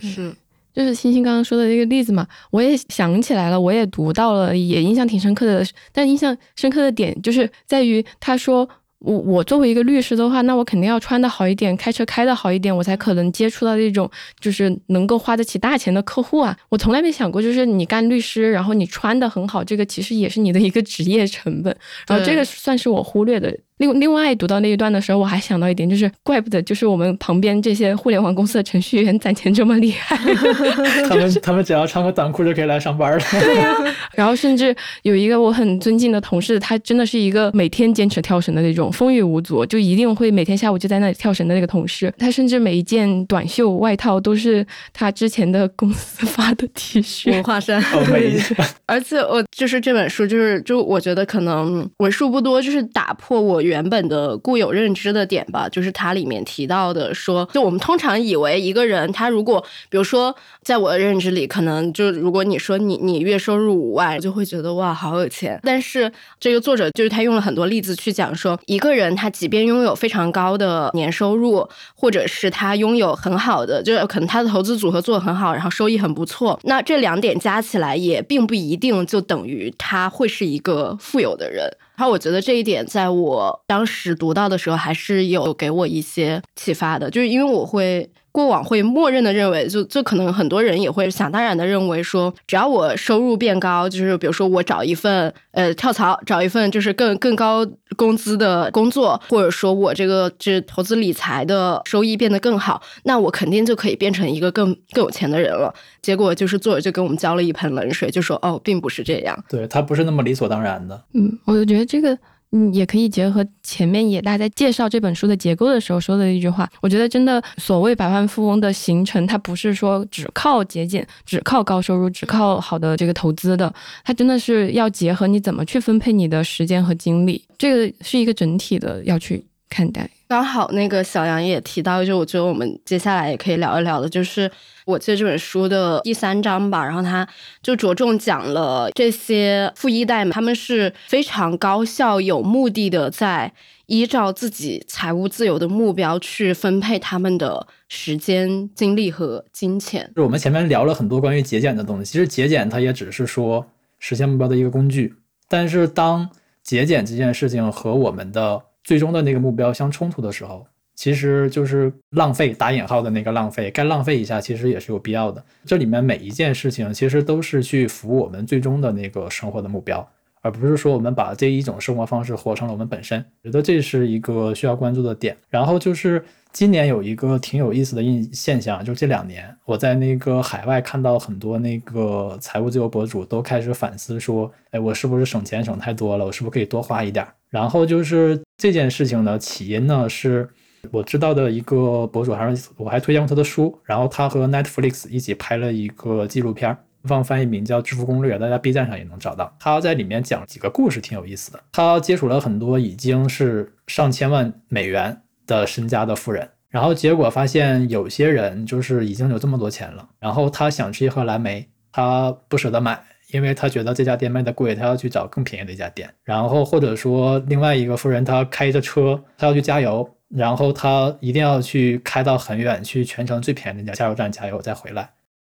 [0.02, 0.34] 是。
[0.73, 5.65] 就是星星刚刚说的这个例子嘛，我也想起来了，我也读到了，也印象挺深刻的。
[5.91, 8.69] 但印象深刻的点就是在于他说。
[9.03, 16.57] 我我作为一个律师的话，那我肯定要穿的好一点，开车开的好一点，我才可能接触到那种就是能够花得起大钱的客户啊。
[16.69, 21.75] 我从来没想过，就是你干律师，然后你穿的很好，这个其实也是你的一个职业成本。
[22.07, 23.53] 然后这个算是我忽略的。
[23.84, 30.17] 另另外读到那一段的时候，我还想到一点，就是怪不得就是我们旁边这些互联网公司的程序员攒钱这么厉害。
[31.10, 33.19] 他们他们只要穿个短裤就可以来上班了。
[33.32, 33.76] 对呀。
[34.15, 38.89] 然后甚至有一个我很尊敬的同事，他真的是一个每天坚持跳绳的那种。
[38.91, 47.32] 风雨无阻，就一定会每天下午就在那里跳绳的那个同事，他甚至每一件短袖外套都是他之前的公司发的 T 恤。
[47.32, 47.84] 文化衫，
[48.86, 55.67] 而且我就是这本书，就是就我觉得可能为数不多，就是打破我原原本的固有认知的点吧。
[55.67, 59.59] 就是它里面提到的说，就我们通常以为一个人他如果，
[59.89, 65.59] 比如说在我的认知里，可能就如果你说你你月收入五万，就会觉得哇好有钱。
[65.63, 68.77] 但是这个作者就是他用了很多例子去讲说一。
[68.83, 81.71] 个人他即便拥有非常高的年收入，或者是他拥有很好的，就是可能他的投资组合做得很好，然后收益很不错，那这两点加起来也并不一定就等于他会是一个富有的人。
[81.95, 88.12] 然后我觉得这一点在我当时读到的时候，还是有给我一些启发的，就是因为我会。
[88.34, 97.63] 过往会默认的认为，就就可能很多人也会想当然的认为说，只要我收入变高，就是比如说我找一份呃跳槽，找一份就是更更高
[97.96, 105.72] 工资的工作，或者说我这个这投资理财的收益变得更好，那我肯定就可以变成一个更更有钱的人了。
[106.02, 111.00] 结果就是作者就给我们浇了一盆冷水，就说哦，并不是这样，对他不是那么理所当然的。
[111.13, 112.17] 嗯，我就觉得这个。
[112.55, 130.07] 嗯，也可以结合前面野大在介绍这本书的结构的时候说的一句话，我觉得真的所谓百万富翁的形成，它不是说只靠节俭、只靠高收入、只靠好的这个投资的，它真的是要结合你怎么去分配你的时间和精力，这个是一个整体的要去看待。
[130.27, 134.49] 刚好那个小杨也提到，就我觉得我们接下来也可以聊一聊的，就是
[134.86, 137.27] 我记得这本书的第三章吧，然后他
[137.62, 143.51] 就着重讲了这些富一代们，他们是非常高效、有目的的，在
[143.88, 150.12] 依照自己财务自由的目标去分配他们的时间、精力和金钱。
[150.15, 153.65] 就我们前面聊了很多关于节俭的东西，其实节俭它也只是说
[153.99, 155.13] 实现目标的一个工具，
[155.47, 156.29] 但是当
[156.63, 160.65] 节俭这件事情和我们的最终的那个目标相冲突的时候，
[160.96, 165.43] 其实就是浪费打引号的那个浪费，该浪费一下，其实也是有必要的。
[165.65, 170.08] 这里面每一件事情，其实都是去服务我们最终的那个生活的目标，
[170.41, 173.24] 而不是说我们把这一种生活方式活成了我们本身。
[173.43, 175.36] 觉得这是一个需要关注的点。
[175.50, 186.25] 然后就是今年有一个挺有意思的印现象，就是这两年我在那个海外看到很多那个财务自由博主都开始反思说，哎，我是不是省钱省太多了？
[186.25, 187.27] 我是不是可以多花一点？
[187.49, 190.47] 然后就是这件事情的起因呢，是
[190.91, 196.77] 我知道的一个博主，还是我还推荐过他的书，然后他和 Netflix 一起拍了一个纪录片。
[197.05, 199.53] 方翻译名叫《致富攻略》，大家 B 站上也能找到。
[199.59, 201.59] 他在里面讲几个故事，挺有意思的。
[201.73, 213.01] 他接触了很多已经是上千万美元的身家的富人，然后结果发现有些人就是已经有这么多钱了，然后他想吃一盒蓝莓，他不舍得买，
[213.32, 216.10] 因为他觉得这家店卖的贵，他要去找更便宜的一家店。
[216.23, 225.10] 然后或者说另外一个富人，他开着车，他要去加油，然后他一定要去开到很远，去全程最便宜的那家加油站加油，再回来。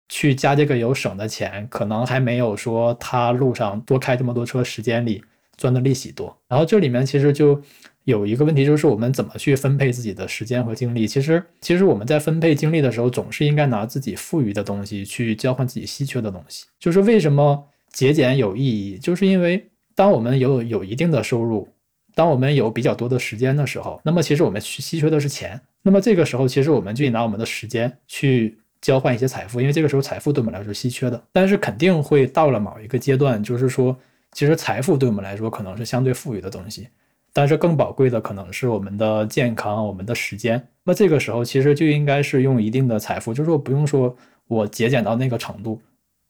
[0.09, 5.24] 去加这个油省的钱，可能还没有说他路上多开这么多车时间里
[5.57, 6.37] 赚的利息多。
[6.48, 7.62] 然后这里面其实就
[8.04, 11.06] 有一个问题，就是我们怎么去分配自己的时间和精力。
[11.06, 16.66] 其实，其实我们在分配精力的时候，总是应该拿自己富余的东西去交换自己稀缺的东西。
[16.78, 21.68] 就是为什么节俭有意义，就是因为当我们有有一定的收入，
[22.14, 25.60] 当我们有比较多的时间的时候，那么其实我们去稀缺的是钱。
[25.82, 28.58] 那么这个时候，其实我们就拿我们的时间去。
[28.82, 33.96] 交换一些财富，因为这个时候财富对我们来说是稀缺的，但是肯定会到了某一个阶段，就是说，
[34.32, 36.88] 其实财富对我们来说可能是相对富裕的东西，
[37.33, 40.68] 但是更宝贵的可能是我们的健康、我们的时间。
[40.85, 44.16] 那这个时候其实就应该是用一定的财富，就是说不用说
[44.49, 45.81] 我节俭到那个程度，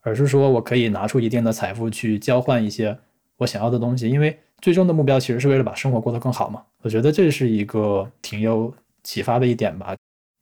[0.01, 2.97] 而是说我可以拿出一定的财富去交换一些
[3.37, 6.63] 我想要的东西，因为最终的目标其实是为了把生活过得更好嘛。
[6.81, 9.95] 我觉得这是一个挺有启发的一点吧。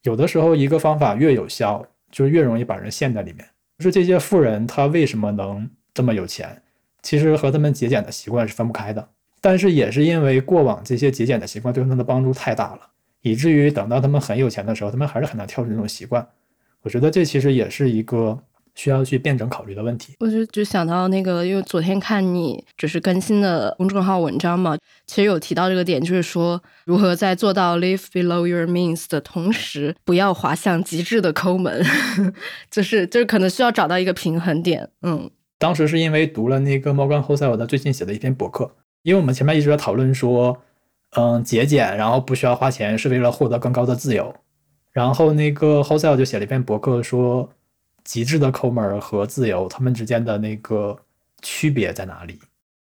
[0.04, 1.86] 有的时候一个方法越有效。
[2.12, 3.47] 就越容易把人陷在里面。
[3.78, 6.62] 就是这些富人，他为什么能这么有钱？
[7.02, 9.08] 其实和他们节俭的习惯是分不开的。
[9.41, 12.82] 但是也是因为过往这些节俭的习惯对他们的帮助太大了，
[13.21, 16.25] 以至于等到他们很有钱的时候，他们还是很难跳出这种习惯。
[16.84, 18.43] 我觉得这其实也是一个。
[18.73, 31.86] 需要去辩证考虑的问题，我就就想到那个，因为昨天看你就是更新的公众号文章嘛，其实有提到这个点，就是说如何在做到 live below your means 的同时，不要滑向极致的抠门，
[32.71, 34.88] 就是就是可能需要找到一个平衡点。
[35.01, 40.61] 嗯，当时是因为读了那个 Morgan Housel 的最近写的一篇博客，因为我们前面一直在讨论说，
[41.11, 44.35] 嗯，节俭然后不需要花钱是为了获得更高的自由，
[44.91, 47.49] 然后那个 Housel 就写了一篇博客说。
[48.03, 50.97] 极致的抠门和自由，他们之间的那个
[51.43, 52.39] 区别在哪里？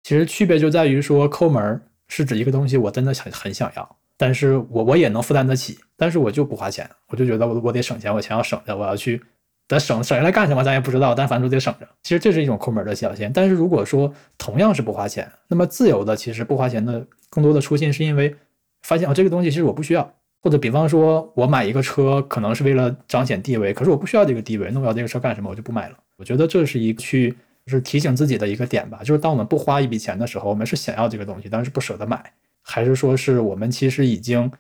[0.02, 9.22] 其实区别就在于说，抠门是指一个东西我真的很很想要，但是我我也能负担得起，但是我就不花钱，我就觉得我我得省钱，我钱要省下，我要去，
[9.68, 11.88] 得省省下来干什么咱也不知道，但反正得省着。
[12.04, 13.32] 其实这是一种抠门的表现。
[13.34, 18.36] 但是如果说同样是不花钱，那么自由的其实不花钱的更多的出现是因为
[18.82, 20.14] 发现哦这个东西其实我不需要。
[20.42, 25.50] 或者比方说，我买一个车可能是为了彰显地位，可是我不需要这个地位，那我要这个车干什么？
[25.50, 25.96] 我就不买了。
[26.18, 27.34] 我觉得这是一去
[27.66, 32.22] 是提醒自己的一个点吧，就是当我们不花一笔钱的时候，我们是想要这个东西，但是不舍得买，
[32.62, 34.52] 还是说是我们其实已经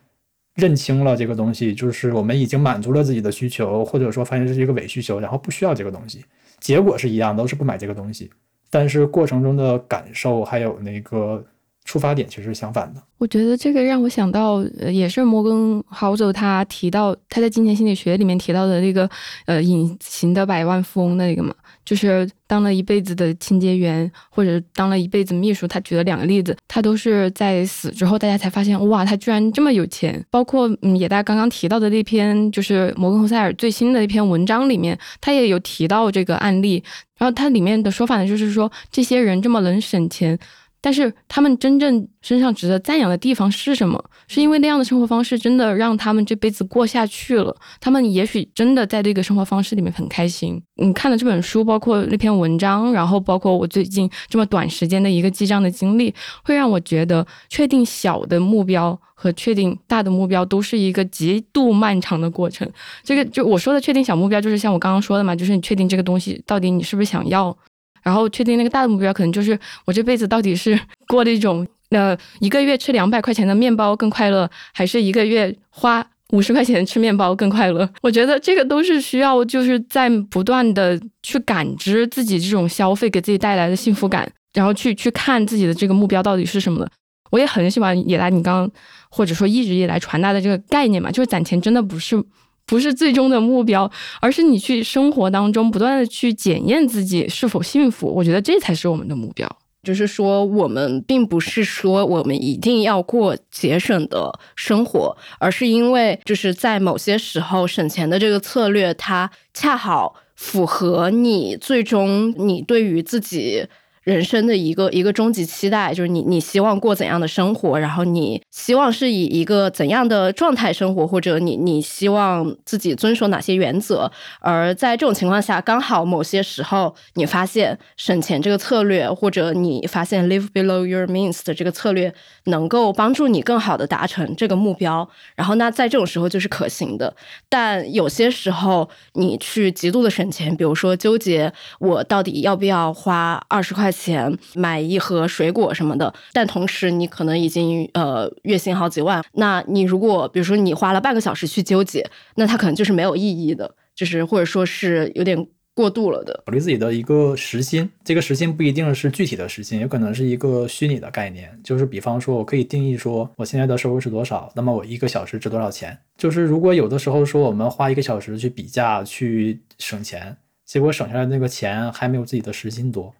[0.55, 6.23] 认清了这个东西，就是我们已经满足了自己的需求，或者说发现这是一个伪需求，然后不需要这个东西，
[6.59, 8.29] 结果是一样，都是不买这个东西，
[8.69, 11.45] 但是过程中的感受还有那个。
[11.85, 13.01] 出发点其实是相反的。
[13.17, 19.09] 我觉得这个让我想到，呃也是摩根豪泽他提到他在金钱心理学里面提到的那个
[19.45, 21.53] 呃隐形的百万富翁的那个嘛，
[21.85, 25.65] 就是当了一辈子的清洁员或者当了一辈子秘书。
[25.65, 30.21] 他举了两个例子，他都是在死之后大家才发现，哇，他居然这么有钱。
[30.29, 36.83] 包括嗯，也大家刚刚提到的那篇就是摩根侯塞尔最新的一篇文章里面，他也有提到这个案例。
[37.17, 40.37] 然后他里面的说法呢，就是说这些人这么能省钱。
[40.83, 44.03] 但是他们真正身上值得赞扬的地方是什么？
[44.27, 47.55] 是因为那样的生活方式真的让他们这辈子过下去了。
[47.79, 50.61] 他们也许真的在这个生活方式里面很开心。
[50.75, 62.69] 你看了这本书，包括那篇文章，然后包括我最近这么短时间的一个记账的经历，会让我觉得确定小的目标和确定大的目标都是一个极度漫长的过程。
[63.05, 67.57] 这个就我说的确定小目标，就是像我刚刚说的嘛，就是你确定这个东西到底你是不是想要。
[68.03, 77.89] 然后确定那个大的目标，可能就是我这辈子到底是 过那种呃一个月吃两百块钱的面包更快乐，还是一个月花五十块钱吃面包更快乐？
[78.03, 86.91] 我觉得这个都是需要就是在不断的去感知自己这种消费给自己带来的幸福感，然后去去看自己的这个目标到底是什么的。
[87.32, 88.71] 我也很喜欢野来你刚刚
[89.09, 92.23] 或者说一直以来传达的这个概念嘛，就是攒钱真的不是。
[92.66, 93.91] 不是最终的目标，
[94.22, 98.07] 而是你去生活当中不断的去检验自己是否幸福。
[98.07, 99.49] 我觉得这才是我们的目标。
[99.84, 113.68] 就是说，我们并不是说我们一定要过节省的生活，而是因为就是在某些时候省钱的这个策略，它恰好符合你最终你对于自己。
[114.04, 124.12] 人生的一个一个终极期待，就是你你希望过怎样的生活，然后你希望是以一个怎样的状态生活，或者你你希望自己遵守哪些原则？
[124.41, 132.14] 而在这种情况下，刚好某些时候你发现省钱这个策略，或者你发现 live below your means 的这个策略
[132.45, 137.16] 能够帮助你更好的达成这个目标，然后那在这种时候就是可行的。
[137.47, 143.92] 但有些时候你去极度的省钱，比如说纠结我到底要不要花二十块。
[143.93, 156.43] 钱买一盒水果什么的，但同时你可能已经呃月薪好几万，那你如果比如说你花了半个小时去纠结，那它可能就是没有意义的，就是或者说是有点过度了的。
[156.45, 165.97] 考虑自己的一个时薪，这个时薪不一定是具体的时薪，有可能是一个虚拟的概念，就是比方说我可以定义说我现在的收入是多少，那么我一个小时值多少钱？
[166.17, 173.13] 就是如果有的时候说我们花一个小时去比价去省钱，结果省下来那个钱还没有自己的时薪多。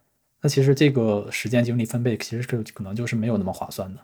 [0.44, 4.02] 那其实这个时间精力分配，其实是可能就是没有那么划算的。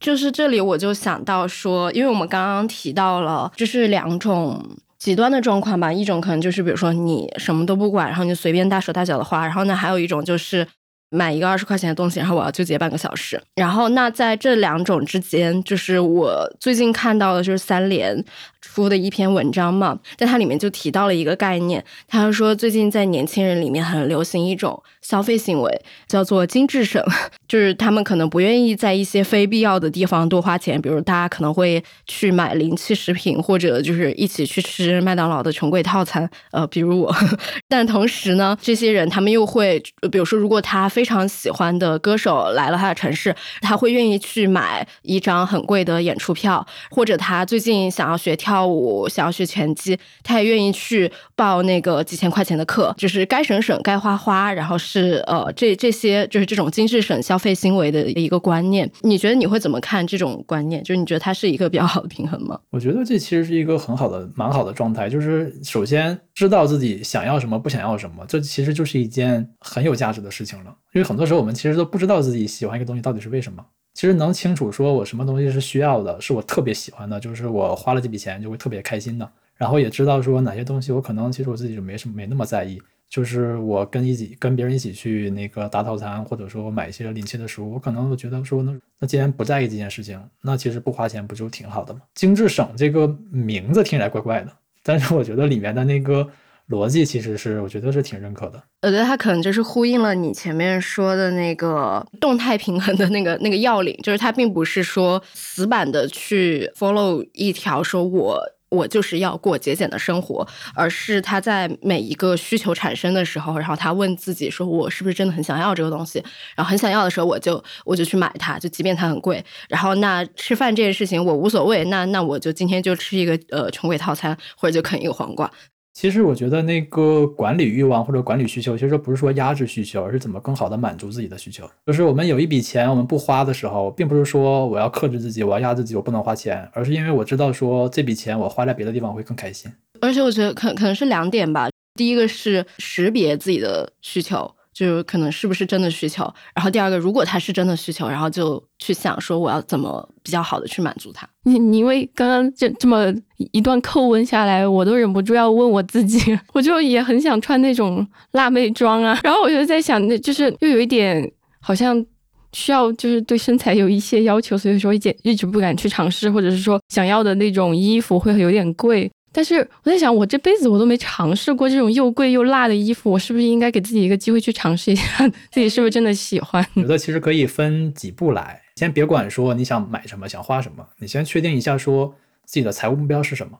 [0.00, 5.92] 就是这里我就想到说，因为我们刚刚提到了，就是两种极端的状况吧。
[5.92, 9.46] 一种可能就是比如说你什么都不管，然后你随便大手大脚的花。
[9.46, 10.66] 然后呢，还有一种就是
[11.10, 13.40] 买一个二十块钱的东西，然后我要纠结半个小时。
[13.54, 18.24] 然后那在这两种之间，就是我最近看到的就是三联。
[18.64, 27.04] 出的一篇文章嘛，在它里面就提到了一个概念，他说最近在年轻人里面很流行一种消费行为，叫做精致省，
[27.46, 37.14] 就是他们可能不愿意在一些非必要的地方多花钱，比如大家可能会去买临期食品，或者就是一起去吃麦当劳的穷鬼套餐，呃，比如我。
[37.68, 48.53] 但同时呢，这些人他们又会，比如说如果他非常喜欢的歌手来了他的城市，他会愿意去买一张很贵的演出票，或者他最近想要学跳。
[48.54, 58.88] 跳舞想要学拳击，他也愿意去报那个几千块钱的课，就是该省省，该花花，然后是呃，这这些就是这种精致省消费行为的一个观念。
[59.00, 60.80] 你觉得你会怎么看这种观念？
[60.84, 62.56] 就是你觉得它是一个比较好的平衡吗？
[62.70, 65.08] 我觉得这其实是一个很好的、蛮好的状态。
[65.10, 70.72] 就是首先知道自己想要什么，不想要什么，这其实就是一件很有价值的事情了。
[70.92, 73.64] 因为很多时候我们其实都不知道自己喜欢一个东西到底是为什么。
[73.94, 79.30] 其实能清楚说我什么东西是需要的，是我特别喜欢的，就是我花了这笔钱就会特别开心的。
[79.54, 92.00] 然后也知道说哪些东西我可能其实我自己就没什么没那么在意，就是我跟一起跟别人一起去那个大套餐，或者说我买一些临期的书，我可能我觉得说那那既然不在意这件事情，那其实不花钱不就挺好的吗？
[92.14, 94.50] 精致省这个名字听起来怪怪的，
[94.82, 96.28] 但是我觉得里面的那个。
[96.68, 108.40] 逻辑其实是我觉得是挺认可的，我觉得它可能就是呼应了你前面说的那个动态平衡的那个那个要领，就是它并不是说死板的去 follow 一条说我
[108.70, 110.44] 我就是要过节俭的生活，
[110.74, 116.18] 而是他在每一个需求产生的时候，然后他问自己说我是不是真的很想要这个东西，
[116.56, 125.48] 然后很想要的时候我就我就去买它，就即便它很贵，然后那吃饭这件事情我无所谓，那那我就今天就吃一个呃穷鬼套餐，或者就啃一个黄瓜。
[125.94, 131.70] 其实我觉得那个管理欲望或者管理需求，其实不是说压制需求，而是怎么更好的满足自己的需求。
[131.86, 139.70] 就是我们有一笔钱我们不花的时候，并不是说我要克制自己，我要压自己，我不能花钱，而是因为我知道说这笔钱我花在别的地方会更开心。
[140.00, 144.52] 而且我觉得可可能是两点吧，第一个是识别自己的需求。
[144.74, 151.26] 就可能是不是真的需求，然后第二个，如果他是真的需求，然后就去想说我要怎么比较好的去满足他。
[151.44, 153.14] 你你因为刚刚这这么
[153.52, 162.04] 一段叩问下来，我都忍不住要问我自己， 我就也很想穿那种辣妹装啊，然后我就在想，那就是又有一点好像
[162.52, 169.08] 需要就是对身材有一些要求，所以说一直一直不敢去尝试，或者是说想要的那种衣服会有点贵。
[169.34, 176.64] 但是我在想，我这辈子我都没尝试过这种又贵又辣的衣服，我是不是应该给自己一个机会去尝试一下，自己是不是真的喜欢？
[176.76, 182.14] 我觉得其实可以分几步来，先别管说你想买什么、想花什么，你先确定一下说
[182.44, 183.58] 自己的财务目标是什么。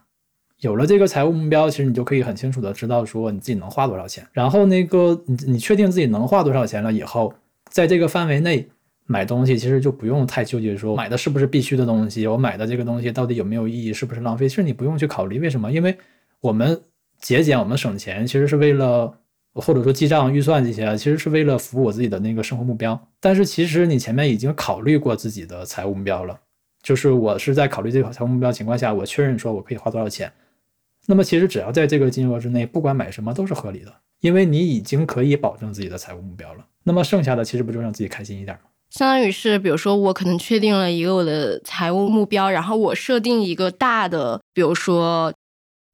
[0.60, 4.24] 有了这个财务目标，其实你就可以很清楚的知道说你自己能花多少钱。
[4.32, 7.34] 然后那个你你确定自己能花多少钱了以后，
[7.68, 8.68] 在这个范围内。
[9.06, 14.48] 买东西其实就不用太纠结，说买的是不是必须的东西，我买的这个东西到底有没有意义，是不是浪费？
[14.48, 15.70] 其实你不用去考虑，为什么？
[15.70, 15.96] 因为
[16.40, 16.80] 我们
[17.20, 19.12] 节俭，我们省钱，其实是为了，
[19.52, 22.98] 或者说记账、预算这些，其实是为了服务我自己的那个生活目标。
[23.20, 26.40] 但是其实你前面已经考虑过自己的财务目标了，
[26.82, 30.32] 就是我是在考虑这个财务目标情况下，我确认说我可以花多少钱。
[31.06, 36.66] 那么其实只要在这个金额之内，不管买什么都是合理的，因为你已经可以保证自己的财务目标了。
[36.82, 38.62] 那么剩下的其实不就让自己开心一点吗？
[38.96, 45.32] 相当于是，比如说我可能确定了一个我的财务目标，然后我设定一个大的，比如说。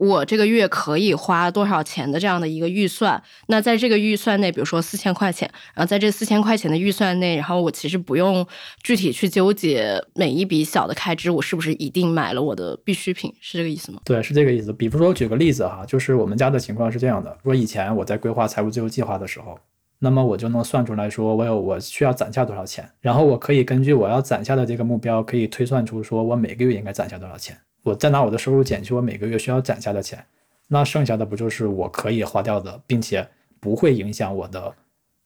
[0.03, 3.23] 我这个月可以花多少钱的这样的一个预算？
[3.49, 8.47] 那在这个预算内，比如说四千块钱，然后在这四千块钱的预算内，然后我其实不用
[8.83, 13.31] 具体去纠结每一笔小的开支，我是不是一定买了我的必需品？
[13.43, 14.01] 是这个意思吗？
[14.07, 14.73] 对，是这个意思。
[14.73, 19.59] 比如说，举个例子哈，就是我们家的情况是这样的：，说以前我在规划财务自由计划的时候，
[20.03, 27.55] 那么我就能算出来说，我有我需要攒下多少钱，然后我可以根据我要攒下的这个目标，可以推算出说我每个月应该攒下多少钱。
[27.83, 30.25] 我再拿我的收入减去我每个月需要攒下的钱，
[30.69, 33.29] 那剩下的不就是我可以花掉的，并且
[33.61, 34.75] 不会影响我的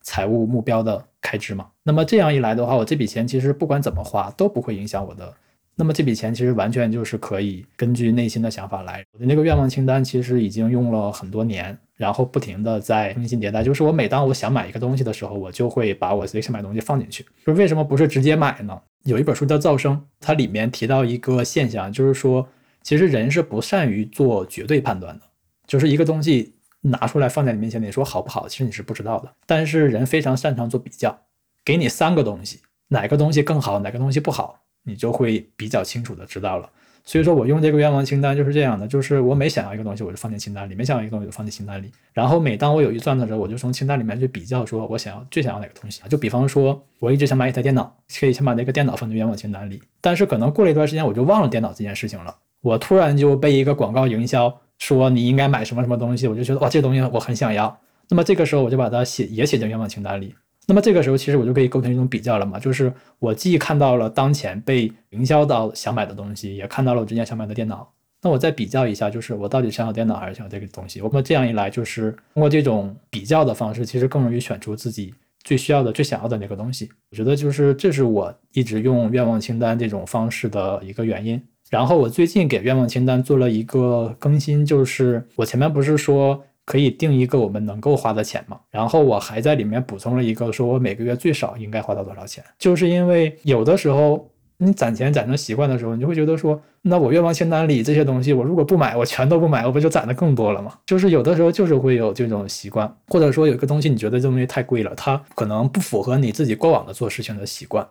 [0.03, 1.69] 财务目标的开支吗？
[1.85, 5.33] 那么这样一来的话，我这笔钱其实不管怎么花都不会影响我的。
[5.77, 9.05] 那么这笔钱其实完全就是可以根据内心的想法来。
[9.13, 13.63] 我的那个愿望清单其实已经用了很多年，然后不停的在更新迭代。
[13.63, 17.25] 就是我每当我想买一个东西的时候，我就会把我自己想买东西放进去。
[17.45, 18.81] 就是为什么不是直接买呢？
[19.05, 22.49] 有一本书叫《噪声》，它里面提到一个现象，就是说，
[22.83, 25.25] 其实人是不善于做绝对判断的。
[25.67, 29.31] 就是一个东西拿出来放在你面前，你说好不好，其实你是不知道的。
[29.47, 31.19] 但是人非常擅长做比较，
[31.65, 36.71] 给你三个东西，哪个东西更好，哪个东西不好，你就会比较清楚的知道了。
[37.07, 41.93] 所以说我用这个愿望清单就是这样的，就是我每想要一个东西，我就放进清单里；每想要一个东西，就放进清单里。
[42.15, 46.01] 然后每当我有预算的时候，我就从清单里面去比较，说我想要最想要哪个东西。
[46.09, 49.83] 就比方说，我一直想买一台电脑，可以先把那个电脑放进愿望清单里。
[50.01, 52.35] 但是可能过了一段时间，我就忘了电脑这件事情了。
[52.63, 57.79] 我突然就被一个广告营销说你应该买什么什么东西，我就觉得哇，这东西我很想要。
[58.09, 60.35] 那么这个时候我就把它写也写进愿望清单里。
[60.67, 67.93] 那么这个时候，其实我就可以构成一种比较了嘛，就是我既看到了当前被营销到想买的东西，也看到了我之前想买的电脑。
[68.23, 71.03] 那我再比较一下，就是我到底想要电脑还是想要这个东西？
[71.03, 75.13] 我们这样一来，就是通过这种比较的方式，其实更容易选出自己
[75.43, 76.89] 最需要的、最想要的那个东西。
[77.11, 81.39] 我觉得就是这是我一直用愿望清单这种方式的一个原因。
[81.69, 86.43] 然后我最近给愿望清单做了一个更新，就是我前面不是说。
[86.65, 88.59] 可以定一个我们能够花的钱嘛？
[88.71, 92.43] 然后我还在里面补充了一个，说我每个月最少应该花到多少钱？
[92.59, 100.73] 就是因为有的时候你攒钱攒成习惯的时候，你就会觉得说，那我愿望清单里这些东西，我如果不买，我全都不买，我不就攒的更多了吗？
[100.87, 107.87] 就是有的时候就是会有这种习惯，或者说有一个东西你觉得这东西太贵了，它可能不符合你自己过往的做事情的习惯，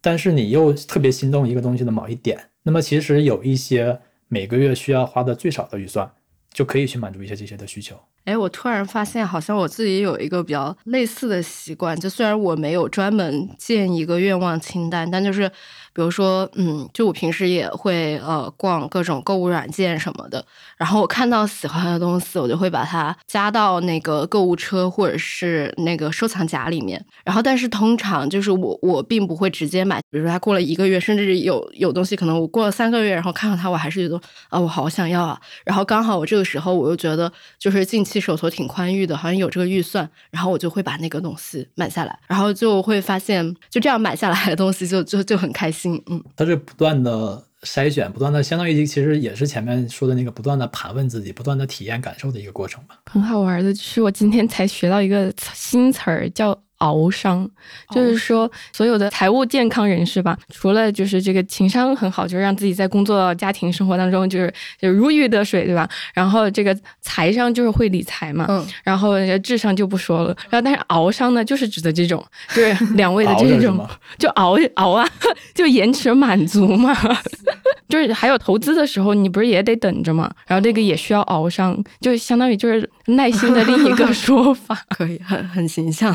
[0.00, 3.98] 但是你又特别心动一个东西的某一点，那么其实有一些
[4.28, 6.08] 每个月需要花的最少的预算。
[6.56, 7.94] 就可以去满足一些这些的需求。
[8.24, 15.52] 哎，我突然发现，好像我自己有一个比较类似的习惯，就虽然我没有专门建一个愿望清单，但就是。
[15.96, 20.44] 比如说，嗯，就我平时也会呃逛各种购物软件什么的，
[20.76, 27.02] 然后我看到喜欢的东西，我就会把它加到那个购物车或者是那个收藏夹里面。
[27.24, 29.98] 然后，但是通常就是我我并不会直接买。
[30.10, 34.20] 比如说，它过了一个月，甚至有有东西可能我过了三个月，然后看到它，我还是觉得
[34.50, 35.40] 啊，我好想要啊。
[35.64, 45.85] 然后刚好我这个时候我又觉得就是近期手头挺宽裕的，好像有这个预算，然后我就会把那个东西买下来，然后就会发现就这样买下来的东西就就就很开心。
[45.94, 53.00] 嗯嗯，它是不断的筛选，不断的，相当于其实也是前面说的那个不断的盘问自己，不断的体验感受的一个过程吧。
[53.06, 56.58] 很好玩的，就是我今天才学到一个新词儿，叫。
[56.78, 57.48] 熬商，
[57.90, 65.88] 就是说所有的财务健康人士吧，除了就是这个情商很好，就是让自己在工作、家庭生活当中就是就如鱼得水，对吧？
[66.14, 70.36] 然后这个财商就是会理财嘛，嗯，然后智商就不说了。
[70.50, 72.24] 然后但是熬商呢，就是指的这种，
[72.54, 75.08] 就是 两位的这种，就熬熬啊，
[75.54, 76.94] 就延迟满足嘛。
[77.88, 80.28] 就是还有投资的时候，你不是也得等着嘛？
[80.46, 86.14] 然后这个也需要熬商，就相当于就是耐心的另一个说法，可以很很形象。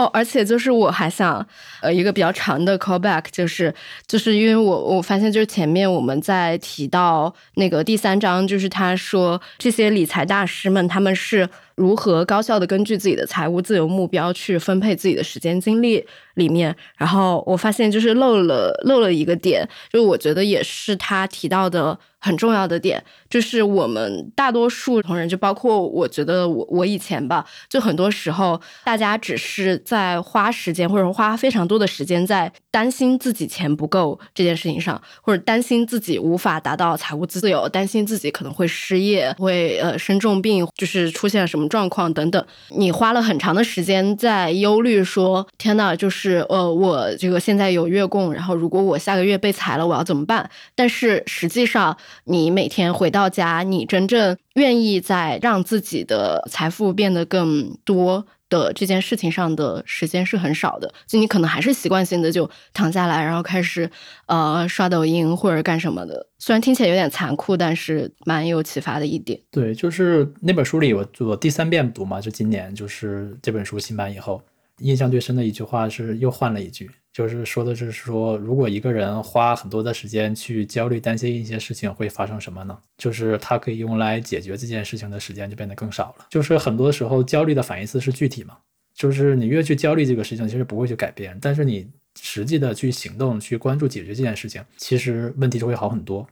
[0.00, 1.46] 哦，而且就是我还想，
[1.82, 3.74] 呃，一个比较长的 callback，就是
[4.06, 11.46] 就是因为我我发现就是前面我们在提到那个第三章，就是他说这些理财大师们他们是
[11.80, 16.04] 如何高效的根据自己的财务自由目标去分配自己的时间精力
[16.34, 21.98] 里面，然后我发现就是漏了漏了一个点，就我觉得也是他提到的。
[22.22, 42.44] 很重要的点就是，我们大多数同仁，就包括我觉得我我以前吧，就很多时候大家只是在花时间，或者花非常多的时间在担心自己钱不够这件事情上，或者担心自己无法达到财务自由，担心自己可能会失业，会呃生重病，就是出现什么状况等等。
[42.76, 50.50] 你花了很长的时间在忧虑说，天呐，就是呃我这个现在有月供，然后如果我下个月被裁了，我要怎么办？
[50.74, 51.96] 但是实际上。
[52.24, 63.90] 你每天回到家，你真正愿意在让自己的财富变得更多的这件事情上的时间是很少的，就你可能还是习惯性的就躺下来，然后开始
[64.26, 66.26] 呃刷抖音或者干什么的。
[66.38, 69.40] 虽然听起来有点残酷，但是蛮有启发的一点。
[69.50, 74.42] 对，就是那本书里我我第三遍读嘛，就今年就是这本书新版以后，
[74.78, 82.78] 印象最深的一句话是又换了一句，就是说的是说，如果一个人花很多的时间去焦虑担心一些事情，会发生什么呢？
[82.96, 86.26] 就是他可以用来解决这件事情的时间就变得更少了。
[86.30, 88.56] 就是很多时候焦虑的反义词是具体嘛，
[88.94, 91.88] 就是你越去焦虑这个事情，其实不会去改变，但是你。
[92.20, 96.26] 实际的去行动，去关注解决这件事情，其实问题就会好很多。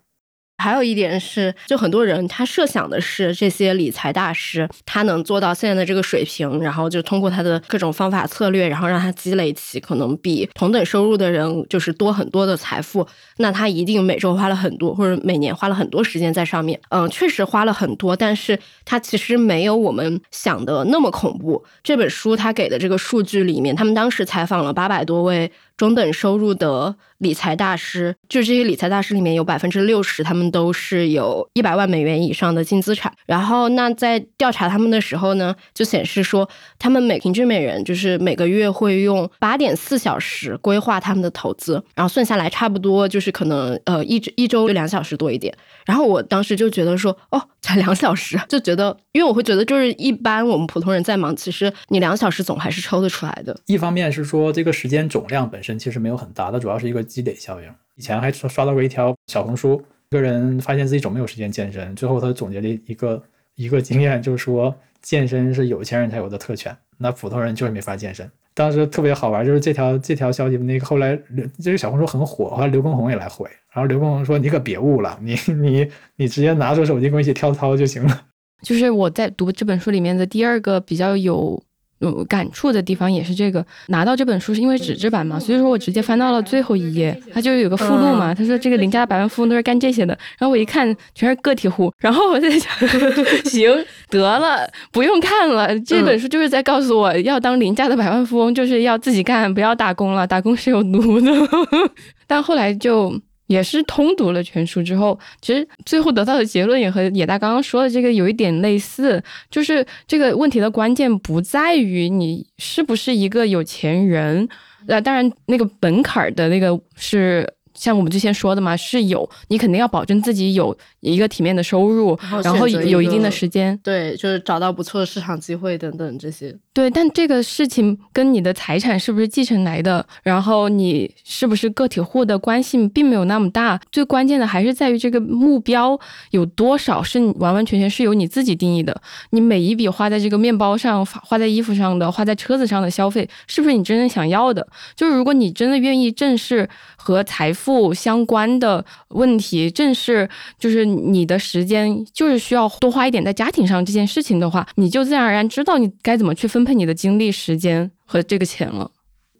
[0.59, 13.07] 还有一点是，就很多人他设想的是这些理财大师，他能做到现在的这个水平，然后就通过他的各种方法策略，然后让他积累起可能比同等收入的人就是多很多的财富。
[13.37, 16.79] 那他一定每周花了很多，或者每年花了很多时间在上面。
[16.91, 21.65] 嗯，确实花了很多，但是他其实没有我们想的那么恐怖。
[21.85, 25.51] 这本书他给的这个数据里面，他们当时采访了八百多位。
[25.79, 33.11] 中等收入的理财大师，就这些理财大师里面有百分之六十，他们都是有一百万美元以上的净资产。
[33.27, 36.49] 然后，那在调查他们的时候呢，就显示说，
[36.81, 45.57] 他们每平均每人就是每个月会用八点四小时规划他们的投资，然后算下来差不多就是可能呃一一周两小时多一点。
[45.87, 47.41] 然后我当时就觉得说，哦，
[47.77, 53.59] 两小时， 就觉得，因为我会觉得就是一般我们普通人在忙，其实你两小时总还是抽得出来的。
[53.67, 55.79] 一方面是说这个时间总量本身。
[55.79, 57.69] 其实没有很大，它主要是一个积累效应。
[57.95, 63.23] 以前还刷刷到过一条小红书，一个人发现自己总没有时间健身，最后他总结了一个
[63.55, 68.31] 一个经验，就是说健身是有钱人才有的特权，那普通人就是没法健身。
[68.55, 71.17] 当时特别好玩，就是这条这条消息，那个后来
[71.61, 78.23] 这个小红书很火，后来刘畊宏也来回，然后刘畊宏说：“你可别误了，你你你直接拿出手机跟我一起跳操就行了。”
[78.63, 81.63] 就是我在读这本书里面的第二个比较有。
[81.99, 92.71] 有感触的地方也是这个，拿到这本书是因为纸质版嘛，所以说我直接翻到了最后一页，它就有个附录嘛，他说这个邻家的百万富翁都是干这些的，然后我一看全是个体户，然后我在想，
[93.45, 101.33] 行得了，不用看了，这本书就是在告诉我要当邻家的百万富翁，就是要自己干，不要打工了，打工是有毒的，
[102.27, 103.13] 但后来就。
[103.49, 109.21] 也是通读了全书之后，其实最后得到的结论也和野大刚刚说的这个有一点类似，
[109.51, 114.49] 就是这个问题的关键不在于你是不是一个有钱人，
[114.87, 117.55] 那，当然那个本坎的那个是。
[117.79, 126.55] 像我们之前说的嘛，是有你肯定要保证自己有一个体面的收入，然后有一定的时间，对，就是找到不错的市场机会等等这些。
[126.75, 133.81] 对，但这个事情跟你的财产是不是继承来的，然后你是不是个体户的关系并没有那么大。
[133.91, 135.99] 最关键的还是在于这个目标
[136.31, 139.01] 有多少是完完全全是由你自己定义的。
[139.31, 144.67] 你每一笔花在这个面包上、花在衣服上的、花在车子上的消费，是不是你真正想要的？
[144.95, 146.69] 就是如果你真的愿意正视
[146.99, 147.95] 和财富。
[147.95, 150.29] 相关的问题，正是
[150.59, 158.91] 就是你的时间就是需要多花一点在家庭上这件事情的话，你就自然而然知道你该怎么去分配你的精力、时间和这个钱了。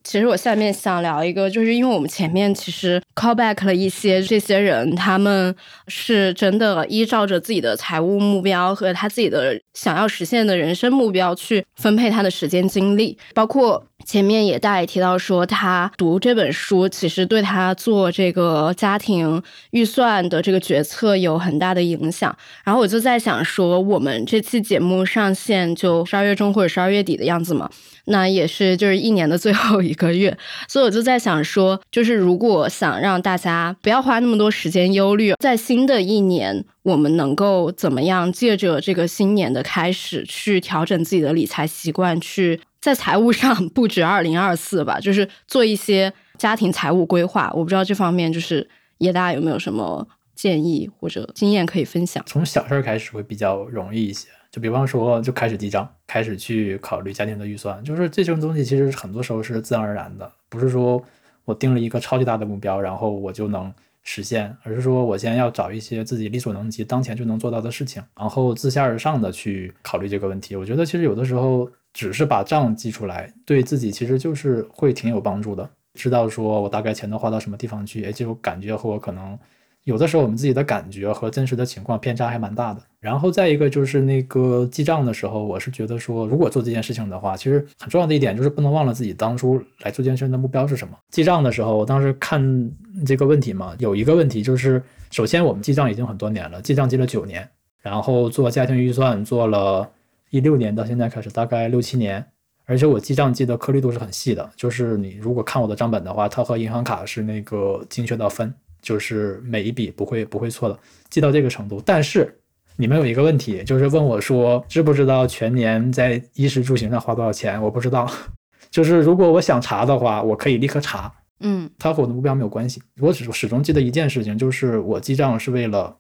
[0.05, 5.55] 其实我下面想聊一个，就是因为我们前面其实 call back 了一些这些人，他们
[5.89, 19.43] 是真的依照着自己的财务目标和他自己的想要实现的人生目标去分配他的时间精力，包括前面也大也提到说，他读这本书其实对他做这个家庭
[19.73, 22.35] 预算的这个决策有很大的影响。
[22.65, 27.69] 然后我就在想说，我们这期节目上线就十二月中或者十二月底的样子嘛。
[28.07, 30.35] 那也是，就是一年的最后一个月，
[30.67, 47.51] 所以我就在想说，就是如果想让大家不要花那么多时间忧虑，在新的一年，我们能够怎么样借着这个新年的开始，去调整自己的理财习惯，去在财务上 布置二零二四吧，就是做一些家庭财务规划。
[47.55, 48.69] 我不知道这方面，就是
[48.99, 52.23] 叶大有没有什么建议或者经验可以分享？
[52.27, 54.29] 从小事儿开始会比较容易一些。
[54.51, 61.03] 就比方说，就开始记账，开始去考虑家庭的预算，就是这种东西，其实很多时候是自然而然的，不是说
[61.45, 63.71] 我定了一个超级大的目标，然后我就能
[64.03, 70.57] 实现，而是说我先要找一些自己力所能及、当前就能做到的事情，然后自下而上的去考虑这个问题。
[70.57, 79.37] 我觉得其实有的时候只是把账记出来，对自己其实就是会挺有帮助的，知道说我大概钱都花到什么地方去，哎，这种感觉和我可能。
[79.83, 82.81] 有的时候我们自己的感觉和真实的情况偏差还蛮大的。
[83.01, 90.97] 然后再一个就是那个记账的时候，我是觉得说，如果做这件事情的话，其实很重要的一点就是不能忘了自己当初来做这件事的目标是什么。
[91.11, 92.71] 记账的时候，我当时看
[93.05, 94.81] 这个问题嘛，有一个问题就是，
[95.11, 97.49] 首先我们记账已经很多年了，记账记了九年，
[97.81, 99.91] 然后做家庭预算做了
[100.31, 102.25] 一六年到现在开始大概六七年，
[102.67, 108.53] 而且我记账记的颗粒度是很细的，就是你如果看我的账本的话，它和银行卡是那个精确到分，
[108.83, 111.83] 就是每一笔不会不会错的，记到这个程度。
[111.85, 112.39] 但是
[112.77, 117.61] 你们有一个问题，就是问我说知不知道全年在衣食住行上花多少钱？
[117.63, 118.11] 我不知道。
[118.71, 121.11] 就是如果我想查的话，我可以立刻查。
[121.41, 122.83] 嗯，它和我的目标没有关系。
[123.01, 125.97] 我只始终记得一件事情，就是我记账是为了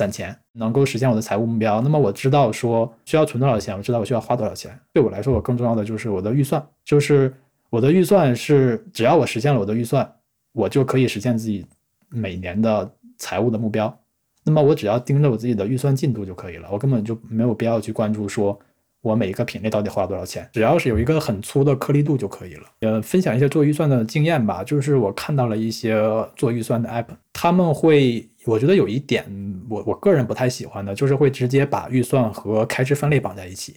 [0.00, 1.82] 攒钱，能够实现我的财务目标。
[1.82, 4.74] 那么我知道说需要存多少钱，我知道我需要花多少钱。
[4.94, 7.30] 对我来说，我更重要的就是我的预算，就是
[7.68, 10.10] 我的预算是只要我实现了我的预算，
[10.52, 11.66] 我就可以实现自己
[12.08, 13.94] 每年的财务的目标。
[14.42, 18.58] 那么我只要盯着我自己的预算进度就可以了，我根本就没有必要去关注说。
[19.02, 20.48] 我每一个品类到底花了多少钱？
[20.52, 22.64] 只要是有一个很粗的颗粒度就可以了。
[22.80, 24.62] 呃，分享一些做预算的经验吧。
[24.62, 25.98] 就是我看到了一些
[26.36, 29.24] 做预算的 app，他们会，我觉得有一点
[29.68, 33.76] 我我个人不太喜欢的，就是会直接把预算和开支分类绑在一起。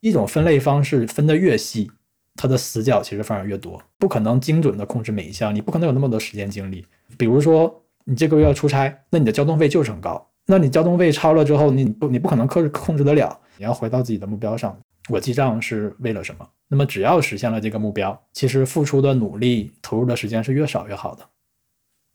[0.00, 1.90] 一种分类方式分得越细，
[2.34, 3.80] 它的死角其实反而越多。
[3.98, 6.86] 不可能精准的控制每一项，你不可能有那么多时间精力。
[7.18, 10.30] 比如说你这个月要出差，那你的交通费就是很高。
[10.46, 13.38] 那你交通费超了之后，你不你不可能控制控制得了。
[13.58, 14.76] 你要回到自己的目标上，
[15.08, 16.48] 我记账是为了什么？
[16.68, 21.24] 那么只要实现了这个目标，其实付出的努力、投入的时间是越少越好的。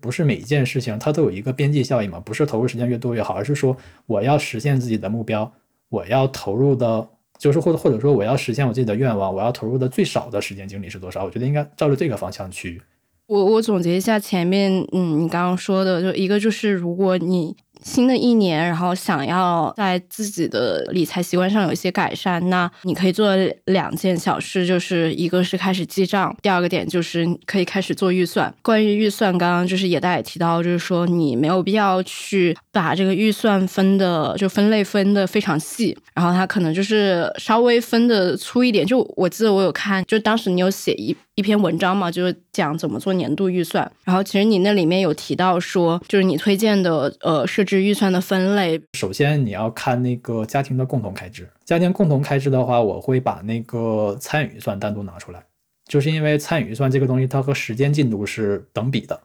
[0.01, 2.19] 不是每一件事情它都有一个边际效益嘛？
[2.19, 3.77] 不是投入时间越多越好，而是说
[4.07, 5.51] 我要实现自己的目标，
[5.89, 11.23] 我要投入的，就是或者或者说我要实现我自己的愿望，我要投入的最少的时间精力是多少？
[11.23, 12.81] 我觉得应该照着这个方向去。
[13.27, 17.55] 我我总结一下前面，嗯，你刚刚说的，就一个就是如果你。
[17.83, 28.53] 新的一年，然后想要在自己的理财习惯上有一些改善，那你可以做两件小事，就是一个是开始记账，第二个点就是可以开始做预算。
[28.61, 38.85] 关于预算，刚刚就是也大也提到，就是说你没有必要去把这个预算分的就分类分的非常细，然后它可能就是稍微分的粗一点。
[38.85, 41.15] 就我记得我有看，就当时你有写一。
[41.35, 43.89] 一篇文章嘛，就是讲怎么做年度预算。
[44.03, 48.81] 然后其实你那里面有提到说，就是你推荐的呃设置是预算的分类。
[48.93, 51.47] 首先你要看那个家庭的共同开支。
[51.63, 55.41] 家庭共同开支的话，我会把那个参与预算单独拿出来，
[55.85, 59.19] 就是因为参与预算这个东西它和时间进度是等比的。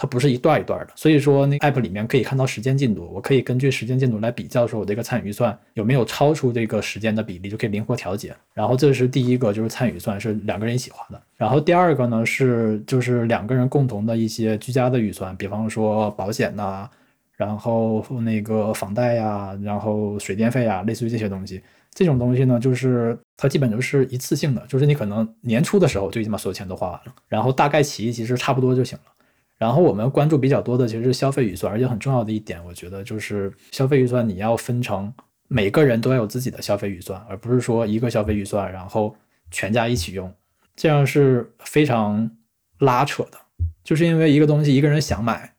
[0.00, 8.32] 它不是一段一段的，所以说那 app 里面可以看到时间进度，我可以根据时间进度来比较，说我这个参与预算有没有超出这个时间的比例，就可以灵活调节。
[8.54, 11.20] 然后这是第一个，就是参与预算是两个人一起花的。
[11.36, 16.88] 然后第二个呢是就是两个人共同的一些居家的预算，比方说保险呐，
[17.38, 21.62] 然后那个房贷呀，然后水电费啊，类似于这些东西。
[21.94, 29.04] 这种东西呢，就是它基本就是一次性的，就是你可能年初的时候就已经把所有钱都花完了，然后大概齐其实差不多就行了。
[29.56, 35.12] 然后我们关注比较多的其实是消费预算，而且很重要的一点，我觉得就是消费预算你要分成
[35.48, 39.16] 每个人都要有自己的消费预算，而不是说一个消费预算然后
[39.50, 40.32] 全家一起用，
[40.76, 42.30] 这样是非常
[42.80, 43.38] 拉扯的。
[43.82, 45.54] 就是因为一个东西一个人想买，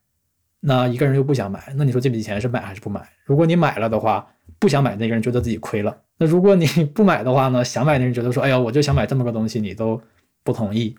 [0.60, 3.00] 那一个人又不想买，那你说这笔钱是买还是不买？
[3.24, 4.26] 如果你买了的话，
[4.58, 10.00] 不想买那个人觉得自己亏了；那如果你 不买的话呢，想买的人觉得说，哎呀，我就想买这么个东西，你都
[10.44, 10.94] 不同意。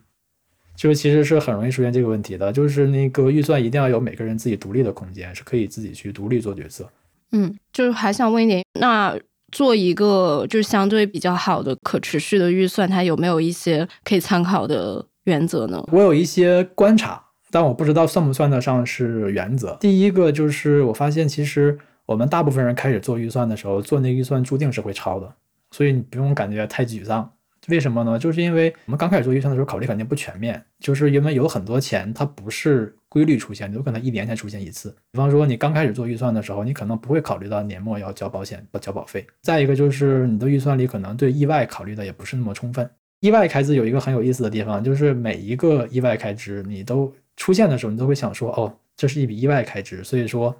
[0.75, 6.89] 就是其实是很容易出现这个问题的，就是那个预算一定要有每个人自己独立的空间，是可以自己去独立做决策。
[7.33, 9.15] 嗯，就是还想问一点，那
[9.51, 15.83] 做一个就是相对比较好的可持续的预算，它有没有一些可以参考的原则呢？
[15.91, 17.21] 我有一些观察，
[17.51, 19.77] 但我不知道算不算得上是原则。
[19.79, 25.31] 第一个就是我发现，其实我们大部分人开始做预算的时候，做那预算注定是会超的，
[25.71, 27.31] 所以你不用感觉太沮丧。
[27.67, 28.17] 为什么呢？
[28.17, 34.89] 就是因为我们刚开始做预算的时候，考虑肯定不全面，就是因为有很多钱它不是规律出现，有可能一年才出现一次。
[35.11, 39.27] 比方说，你刚开始做预算的时候，你可能不会考虑到年末要交保险、交保费。
[39.43, 42.89] 再一个就是你的预算里可能对意外考虑的也不是那么充分。
[43.19, 50.55] 意外开支有一个很有意思的地方，就是每一个意外开支你都出现的时候，你都会想说，哦，这是一笔意外开支，所以说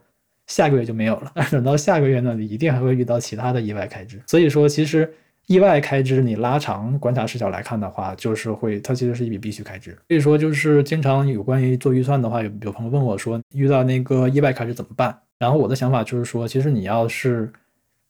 [0.47, 1.33] 下个月就没有了。
[1.51, 4.21] 等到下个月呢，你一定还会遇到其他的意外开支。
[4.27, 5.13] 所以说，其实。
[5.47, 9.91] 意外开支，你拉长观察视角来看的话，就是会，它其实是一笔必须开支。
[10.07, 15.17] 所以说，就是经常有关于做预算的话，有有朋友问我说，遇到那个意外开支怎么办？
[15.39, 17.51] 然后我的想法就是说，其实你要是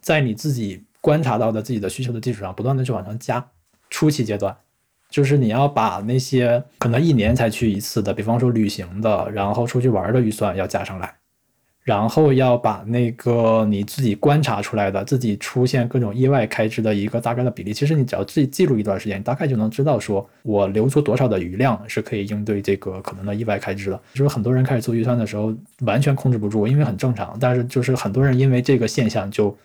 [0.01, 3.43] 在你自己观察到的自己的需求的基础上，不断的去往上加。
[3.89, 4.55] 初期阶段，
[5.11, 11.13] 就是你要把那些可能一年才去一次的，比方说旅行的，然后出去玩的预算要加上来。
[11.83, 23.99] 然后要把那个你自己观察出来的、自己出现各种意外开支的一个大概的比例，其实你只要自己记录一段时间，大概就能知道说我留出多少的余量是可以应对这个可能的意外开支的。
[24.13, 29.57] 就是很多人开始做预算的时候完全控制不住，因为很正常，但是就是很多人因为这个现象就。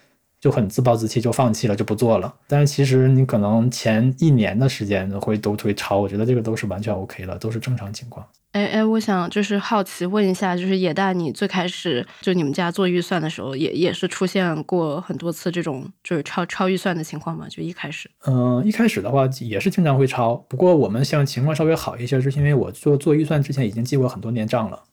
[0.47, 2.33] 就很自暴自弃，就放弃了，就不做了。
[2.47, 8.25] 但是其实你可能前一年的时间会都会超，我觉得这个都是完全 OK 的，都是正常情况。
[8.53, 17.49] 哎哎，我想就是好奇问一下，就是野蛋，你最开始就你们家做预算的时候，也也是出现过很多次这种就是超超预算的情况吗？
[17.51, 24.85] 就一开始，嗯，一开始的话也是经常会超，不过我们像情况稍微好一些，是因为我做做预算之前已经记过很多年账了。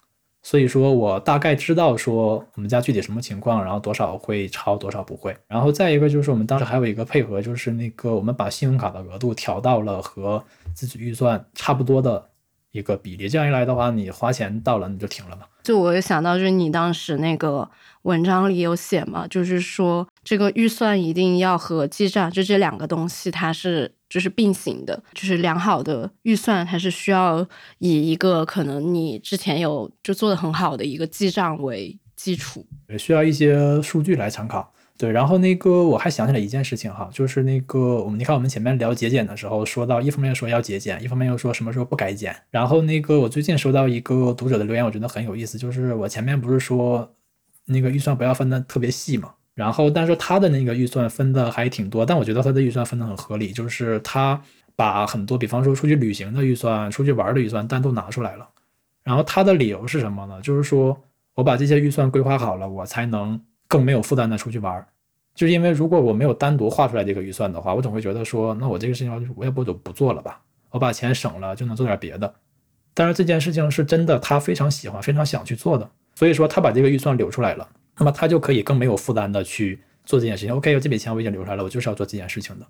[0.44, 5.36] 所以说我大概知道说我们家具体什么情况，然后多少会超，多少不会。
[5.48, 10.44] 然后再一个就是我们当时还有一个配合，就是那个我们把信用卡的额度调到了和
[10.76, 12.30] 自己预算差不多的
[12.72, 13.30] 一个比例。
[13.30, 15.44] 这样一来的话，你花钱到了你就停了嘛。
[15.64, 17.72] 就我有想到，就是你当时那个
[18.02, 23.94] 文章里有写嘛，就是说这个预算一定要和记账，就这两个东西它是。
[24.14, 27.44] 就是并行的，就是良好的预算还是需要
[27.80, 34.72] 以一个可能你之前有就做的很好的一个记账为基础，也需要一些数据来参考。
[35.00, 42.36] 对，然后那个我还想起来一件事情哈，就是那个我们你看我们前面聊节俭的时候，说到一方面说要节俭，一方面又说什么时候不该减。
[42.52, 47.16] 然后那个我最近收到一个读者的留言，我觉得很有意思，就是我前面不是说
[47.66, 49.34] 那个预算不要分的特别细嘛。
[49.56, 54.42] 然后，但是他的那个预算分的还挺多，但我觉得他的预算分的很合理，就是他
[54.76, 58.48] 把很多，比方说出去旅行的预算、出去玩的预算单独拿出来了。
[59.04, 60.42] 然后他的理由是什么呢？
[60.42, 61.00] 就是说
[61.36, 64.84] 我把这些预算规划好了，我才能更没有负担的出去玩。
[65.36, 70.42] 就是因为如果我没有单独画出来这个预算的话，我总会觉得说，那我这个事情我也不就不做了吧？
[70.72, 72.34] 我把钱省了就能做点别的。
[72.96, 77.68] 但是这件事情是真的，他非常喜欢、非常想去做的，所以说他把这个预算留出来了。
[77.98, 80.56] 那么他就可以更没有负担的去做这件事情。
[80.56, 82.66] OK，有这笔钱我已经留出来了，我就是要做这件事情的，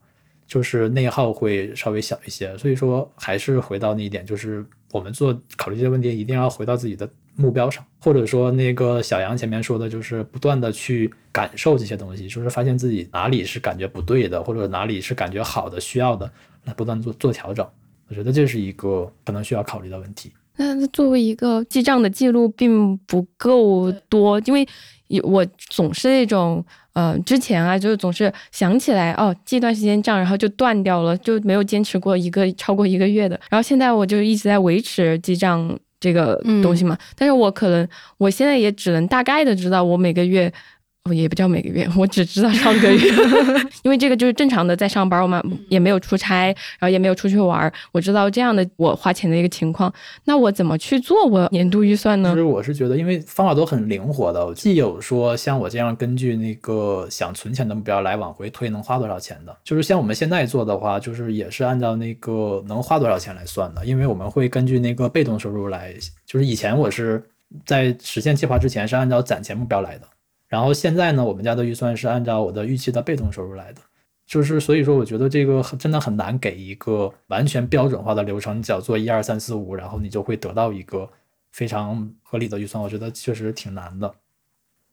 [0.46, 2.56] 就是内耗会稍微小一些。
[2.58, 16.30] 所以说，还是回到那一点，就是我们做考虑这些问题，一定要回到自己的目标上，或者说那个小杨前面说的，就是不断的去感受这些东西，就是发现自己哪里是感觉不对的，或者哪里是感觉好的、需要的，
[16.66, 17.66] 来不断做做调整。
[18.10, 20.32] 我觉得这是一个可能需要考虑的问题。
[20.58, 24.68] 那作为一个记账的记录并不够多，因为。
[25.22, 33.40] 我总是那种，呃，之前啊，就是总是想起来哦，记一段时间账，然后就断掉了，就没有坚持过一个超过一个月的。
[33.50, 37.88] 然后现在我就一直在维持记账这个东西嘛，但是我可能
[38.18, 40.52] 我现在也只能大概的知道我每个月。
[41.10, 43.12] 我也不叫每个月，我只知道上个月，
[43.84, 46.46] 因为这个就是正常的在上班，我们也没有出差，
[46.80, 49.94] 然后也没有出去玩，我知道这样的我花钱的一个情况。
[50.24, 52.30] 那我怎么去做我年度预算呢？
[52.30, 65.94] 其实我是觉得，因为方法都很灵活的，既有说像我这样根据那个想存钱的目标来往回推能花多少钱的，就是像我们现在做的话，就是也是按照那个能花多少钱来算的，因为我们会根据那个被动收入来，
[66.26, 67.22] 就是以前我是
[67.66, 70.08] 在实现计划之前是按照攒钱目标来的。
[70.54, 73.82] 然后现在呢，我们家的预算是按照我的预期的被动收入来的，
[74.28, 81.10] 就是所以说，我觉得这个真的很难给一个完全标准化的流程，你只要做一二三四五，然后你就会得到一个
[81.52, 84.14] 非常合理的预算，我觉得确实挺难的。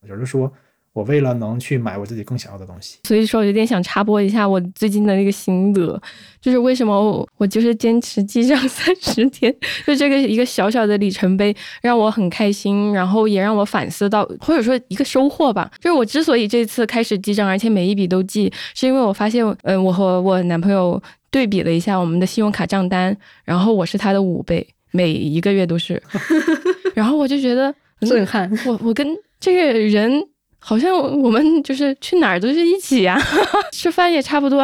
[0.02, 0.50] 也就是说。
[0.92, 6.00] 我为了能去买我自己更想要的东西，所以说有点想插播一下我最近的那个心得，
[6.40, 9.54] 就是为什么我我就是坚持记账三十天，
[9.86, 15.70] 就这个一个小小的里程碑让我很开心，然后也让我反思到或者说一个收获吧。
[15.78, 26.02] 就是我之所以这次开始记账，而且每一笔都记，是因为我发现，嗯，我和我男朋友对比了一下我们的信用卡账单，然后我是他的五倍，每一个月都是，
[26.94, 29.06] 然后我就觉得震撼，我我跟
[29.38, 30.26] 这个人。
[30.62, 33.18] 好像我们就是去哪儿都是一起呀，
[33.72, 34.60] 吃饭也差不多，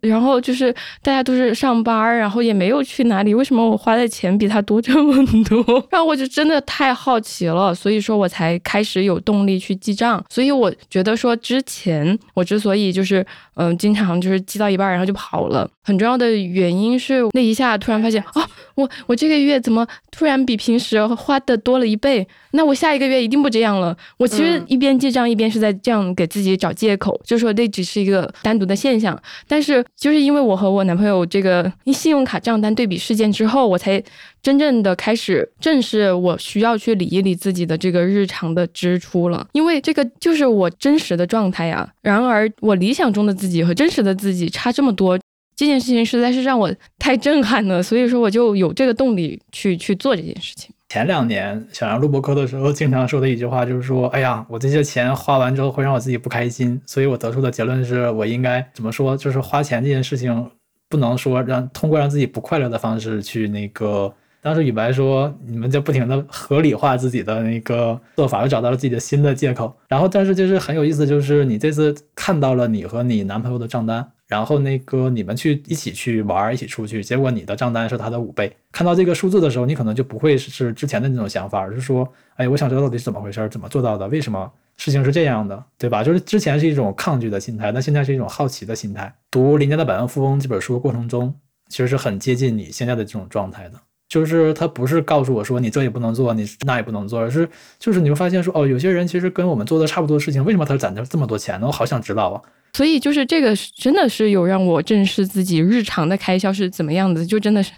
[0.00, 0.72] 然后就是
[1.02, 5.12] 大家都是上班，然后也没有去哪里，为什么我花的钱比他多这么
[5.44, 5.62] 多？
[5.90, 10.24] 然后我就真的太好奇了，所以说我才开始有动力去记账。
[10.30, 13.26] 所以我觉得说之前我之所以就是
[13.56, 22.26] 嗯经常就是记到一半然后就跑了，很重要的原因是那一下突然发现啊，我我这个月怎么突然比平时花的多了一倍？
[22.52, 23.96] 那我下一个月一定不这样了。
[24.16, 25.39] 我其实一边记账一。
[25.40, 29.18] 便是在这样给自己找借口，就说那只是一个单独的现象。
[29.48, 34.02] 但是就是因为我和我男朋友这个信用卡账单对比事件之后，我才
[34.42, 39.46] 真正的开始正视我需要去理一理自己的这个日常的支出了。
[39.52, 41.90] 因为这个就是我真实的状态呀。
[42.02, 45.18] 然而我理想中的自己和真实的自己差这么多，
[45.56, 47.82] 这件事情实在是让我太震撼了。
[47.82, 50.70] 所以说我就有这个动力去去做这件事情。
[50.90, 59.16] 前两年想要录播课的时候，经常说的一句话就是说：“哎呀，我这些钱花完之后会让我自己不开心。”所以我得出的结论是我应该怎么说？
[59.16, 60.50] 就是花钱这件事情
[60.88, 64.12] 不能说让通过让自己不快乐的方式去那个
[64.42, 69.72] 当时宇白说，你们就不停的合理化自己的那个做法，又找到了自己的新的借口。
[69.86, 78.56] 然后，但是就是很有意思，就是你这次看到了你和你男朋友的账单，然后那个你们去一起去玩，一起出去，结果你的账单是他的五倍。
[78.70, 86.04] 看到这个数字的时候，你可能就不会是之前的那种想法，而是说，哎，我想知道到底是怎么回事，怎么做到的，为什么事情是这样的，对吧？
[86.04, 89.12] 就是之前是一种抗拒的心态，那现在是一种好奇的心态。
[89.32, 91.34] 读《林家的百万富翁》这本书过程中，
[91.68, 93.74] 其实是很接近你现在的这种状态的。
[94.08, 97.48] 就是他不是告诉我说你这也不能做，你那也不能做，而是
[97.80, 101.66] 就是你会发现说哦，有些人其实跟我们做的差不多的事情，为什么他攒着这么多钱呢？
[101.66, 102.42] 我好想知道啊。
[102.72, 107.72] 所以就是这个真的是有让我正视自己日常的开销是怎么样的，就真的是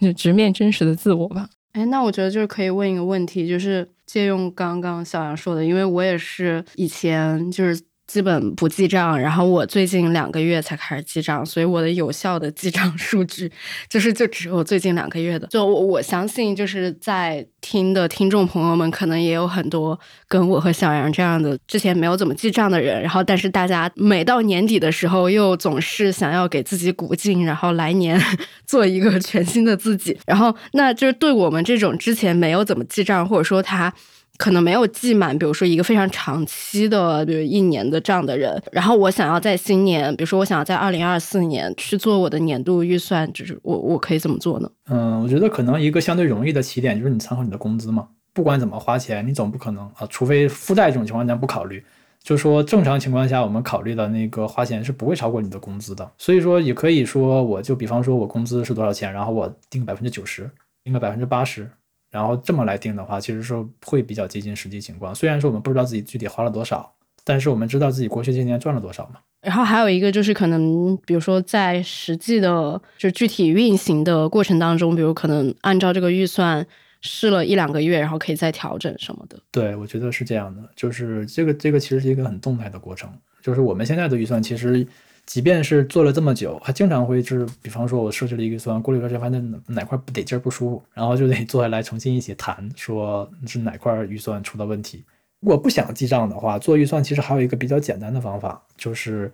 [0.00, 1.48] 就直面真实的自我吧。
[1.72, 7.80] 哎，那我觉得就是可以问一个问题，就是借用刚刚小杨说的，因为我也是以前就是。
[8.16, 13.52] 基本不记账，然后我最近两个月才开始记账，所以我的有效的记账数据
[13.90, 15.46] 就是就只有最近两个月的。
[15.48, 28.18] 就我我相信，就是在听的听众朋友们，可能也有很多跟我和小杨这样的之前没有怎么记账的人，然后但是大家每到年底的时候，又总是想要给自己鼓劲，然后来年
[28.64, 30.18] 做一个全新的自己。
[30.26, 33.92] 然后那就是对我们这种之前没有怎么记账，或者说他。
[34.38, 44.70] 可能没有记满，比如说一个非常长期的，比如一年的这样的人，然后我想要在新年，比如说我想要在二零二四年去做我的年度预算，就是我我可以怎么做呢？
[44.88, 51.82] 嗯，我觉得可能一个相对容易的起点就是你参考你的工资嘛，不管怎么花钱，你总不可能啊，除非负债这种情况下不考虑，
[52.22, 60.50] 就说正常情况下我们考虑的那个花钱是不会超过你的工资的，所以说也可以说，我就比方说我工资是多少钱，然后我定百分之九十，
[60.84, 61.68] 定个百分之八十。
[62.16, 65.14] 然后这么来定的话，其实说会比较接近实际情况。
[65.14, 66.90] 虽然说我们不知道自己具体花了多少，
[67.24, 69.20] 但是我们知道自己过去今年赚了多少嘛。
[69.42, 76.66] 然后还有一个就是可能，比如说在实际的就具体运行的过程当中，比如可能按照这个预算
[77.02, 79.38] 试了一两个月，然后可以再调整什么的。
[79.52, 80.62] 对，我觉得是这样的。
[80.74, 83.12] 就是这个这个其实是一个很动态的过程。
[83.42, 84.86] 就是我们现在的预算其实。
[85.26, 95.04] 即便是做了这么久，还经常会就是，比方说我设置了一个预算，过了一段时间发现哪块不得劲不舒服，然后就得 坐下来重新一起谈，说是哪块预算出了问题。
[95.40, 99.32] 如果不想记账的话，做预算其实还有一个比较简单的方法，就是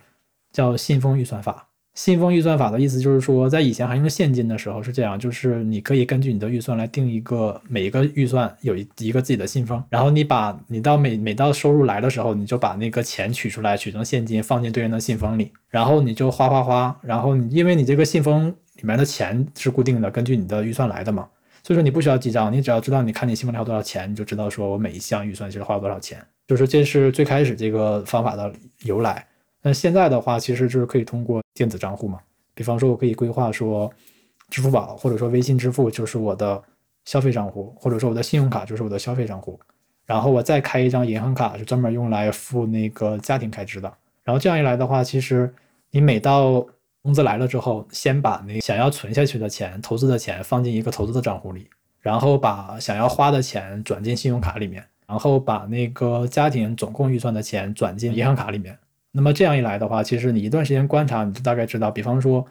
[0.51, 1.69] 叫信封预算法。
[1.95, 21.29] 信封预算法的意思就是说，在以前还用现金的时候是这样，就是你可以根据你的预算来定一个每一个预算有一一个自己的信封，然后你把你到每每到收入来的时候，你就把那个钱取出来，取成现金放进对应的信封里，然后你就花花花，然后你因为你这个信封里面的钱是固定的，根据你的预算来的嘛，
[21.63, 26.19] 所以说你不需要记账，你只要知道你看你信封里有多少钱，你就知道说我每一项预算其实花了多少钱，
[26.49, 28.51] 就是这是最开始这个方法的
[28.85, 29.27] 由来。
[29.63, 32.19] 那现在的话，其实就是可以通过电子账户嘛。
[32.55, 33.91] 比方说，我可以规划说，
[34.51, 36.63] 支付宝或者说微信支付就是我的
[37.05, 39.59] 消费账户，或者说我的信用卡就是我的消费账户。
[40.05, 43.91] 然后我再开一张银行卡，是专门用来付那个家庭开支的。
[44.25, 45.55] 然后这样一来的话，其实
[45.93, 46.67] 你每到
[47.01, 58.77] 工资来了之后，先把那想要存下去的钱、投资的钱放进一个投资的账户里，然后把想要花的钱转进信用卡里面，然后把那个家庭总共预算的钱转进银行卡里面。
[59.13, 62.45] 那么这样一来的话，其实你一段时间观察，你就大概知道，比方说，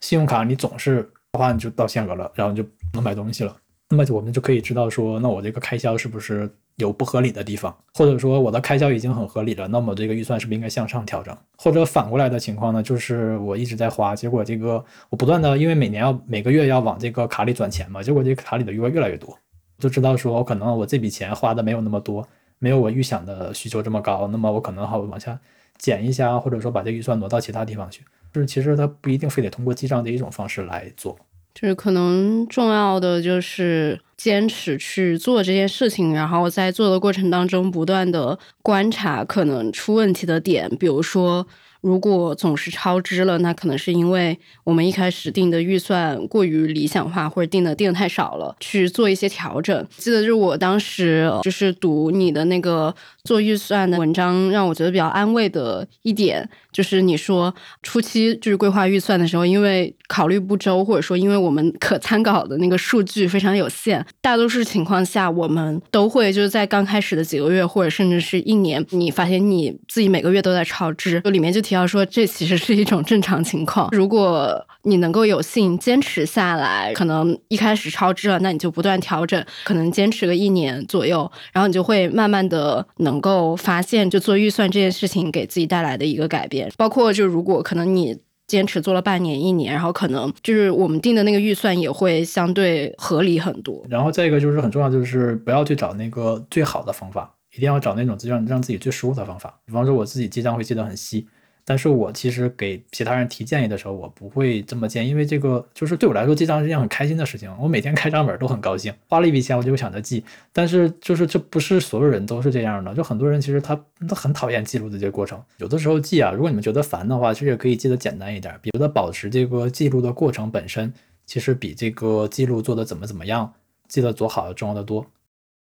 [0.00, 3.56] 信用卡你总是花你就到限额了，然后你就能买东西了。
[3.88, 11.36] 那么我们就可以知道说，那我这个开销是不是有不合理的地方，或者说我的开销已经很合理了，那么这个预算是不是应该向上调整？
[11.56, 19.36] 或者反过来的情况呢，就是我一直在花，结果这个我不断的因为每年要每个月要往这个卡里转钱嘛，结果这个卡里的余额越来越多，
[19.78, 22.26] 就知道说我可能我这笔钱花的没有那么多，
[22.58, 25.38] 没有我预想的需求这么高，那么我可能好往下。
[25.80, 31.18] 减一下，或者说把这预算挪到其他地方去，就是其实它不一定非得通过记账的一种方式来做，
[31.52, 41.44] 就是可能重要的就是坚持去做这件事情，然后在做的过程当中不断的观察可能出问题的点，比如说。
[41.80, 49.86] 如果总是超支了，那可能是因为我们一开始定的预算过于理想化，或者定的定的太少了，去做一些调整。
[49.96, 71.69] 记得就是我当时就是读你的那个做预算的文章，让我觉得比较安慰的一点，就是你说初期就是规划预算的时候，因为考虑不周，或者说因为我们可参考的那个数据非常有限，大多数情况下我们都会就是在刚开始的几个月，或者甚至是一年，你发现你自己每个月都在超支，就里面就。
[71.70, 73.88] 提到说，这其实是一种正常情况。
[73.92, 86.68] 如果你能够有幸坚持下来，可能一开始超支了，那你就不断调整，可能坚持个一年左右，然后你就会慢慢的能够发现，就做预算这件事情给自己带来的一个改变。
[86.76, 88.18] 包括就如果可能你。
[88.48, 93.86] 坚持做了半年、一年，然后可能就是我们定的那个预算也会相对合理很多。
[93.88, 99.60] 然后再一个就是很重要，就是不要去找那个最好的方法，一定要找那种让让自己最舒服的方法。
[99.64, 101.28] 比方说我自己记账会记得很细。
[101.70, 107.48] 但是我其实给其他人提建议的时候，我不会这么建，因为这个就是对我来说记账是一件很开心的事情。
[107.60, 110.24] 我每天开账本都很高兴，花了一笔钱我就想着记。
[110.52, 115.40] 但是就是这不是所有人都是这样的，就很多人其实他他很讨厌记录的这个过程。
[115.58, 118.52] 有的时候记啊，如果你们觉得烦的话，其实也可以记得简单一点。
[118.60, 120.92] 比如的保持这个记录的过程本身，
[121.24, 123.52] 其实比这个记录做的怎么怎么样
[123.86, 125.06] 记得做好要重要的多。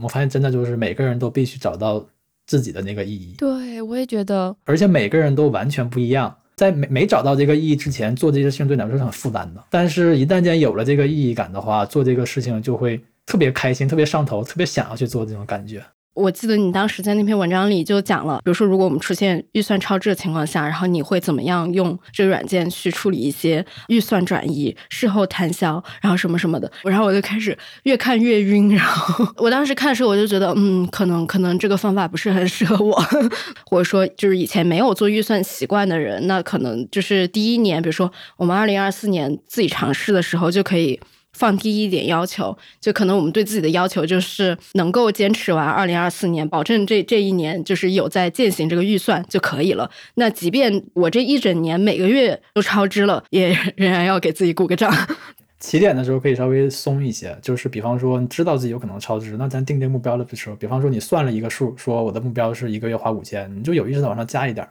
[0.05, 2.07] 我发现真的就是每个人都必须找到。
[2.49, 9.63] 自己的那个意义，对我也觉得，而且每个人都完全不一样，在没没找到这个意义之前，做这些事情对你来说是很负担的。
[9.69, 15.85] 但是，一旦间有了这个意义感的话，做这个事情就会特别开心，特别上头，特别想要去做这种感觉。
[16.19, 26.71] 我记得你当时在那篇文章里就讲了，比如说如果我们出现预算超支的情况下，然后你会怎么样用这个软件去处理一些预算转移、事后摊销，然后什么什么的。
[26.83, 28.75] 然后我就开始越看越晕。
[28.75, 32.93] 然后 我当时看的时候，我就觉得，嗯，可能可能这个方法不是很适合我，
[33.65, 40.99] 或者说就是以前没有做预算习惯的人，那可能就是第一年，比如说我们二零二四年自己尝试的时候就可以。
[41.39, 49.89] 放低一点要求，就可能我们对自己的要求就是能够坚持完二零二四年，保证这这一年就是有在践行这个预算就可以了。
[50.17, 54.93] 那即便我这一整年每个月都超支了，也仍然要给自己鼓个掌。
[55.61, 64.67] 起点的时候可以稍微松一些，就是比方说你知道自己有可能超支，那咱定这目标的时候，比方说你算了一个数，说我的目标是一个月花五千，你就有意识的往上加一点，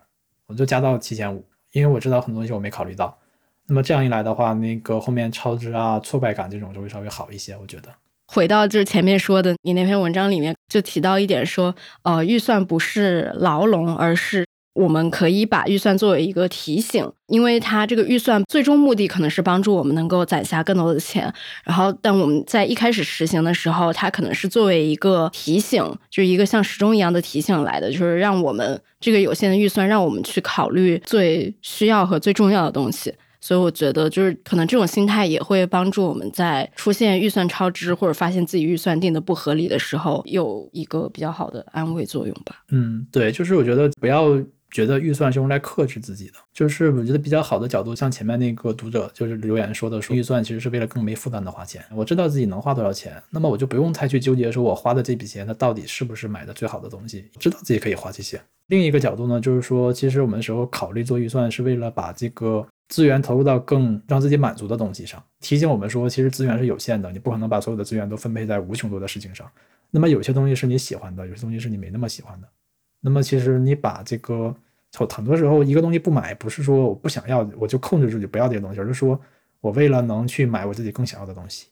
[0.47, 3.17] 我就加到七千五，因为我知道很多东西我没考虑到。
[3.67, 7.89] 那么这样一来的话，那个后面超支啊、挫败感这种就会稍微好一些，我觉得。
[8.29, 33.13] 回到就是前面说的，你那篇文章里面就提到一点说，呃，预算不是牢笼，而是我们可以把预算作为一个提醒，因为它这个预算最终目的可能是帮助我们能够攒下更多的钱，然后但我们在一开始实行的时候，它可能是作为一个提醒，就是一个像时钟一样的提醒来的，就是让我们这个有限的预算，让我们去考虑最需要和最重要的东西。
[33.47, 42.61] 所以我觉得，就是可能这种心态也会帮助我们在出现预算超支或者发现自己预算定的不合理的时候，有一个比较好的安慰作用吧。
[42.71, 44.37] 嗯，对，就是我觉得不要
[44.69, 51.81] 觉得预算是用来克制自己的，就是我觉得比较好的角度，像前面那个读者就是留言说的，说预算其实是为了更没负担的花钱。
[51.95, 58.41] 我知道自己能花多少钱，那么我就不用太去纠结，说我花的这笔钱，它到底是不是买的最好的东西，知道自己可以花这些。
[58.67, 62.67] 另一个角度呢，就是说，其实我们时候考虑做预算，是为了把这个。
[62.89, 69.49] 资源投入到更让自己满足的东西上，提醒我们说，其实资源是有限的，你不可能把所有的资源都分配在无穷多的事情上。
[69.91, 72.47] 那么有些东西是你喜欢的，有些东西是你没那么喜欢的。
[73.01, 74.55] 那么其实你把这个，
[75.09, 79.19] 很多时候一个东西不买，不是说我不想要，我就控制住就不要这些东西，而是说
[79.61, 81.67] 我为了能去买我自己更想要的东西。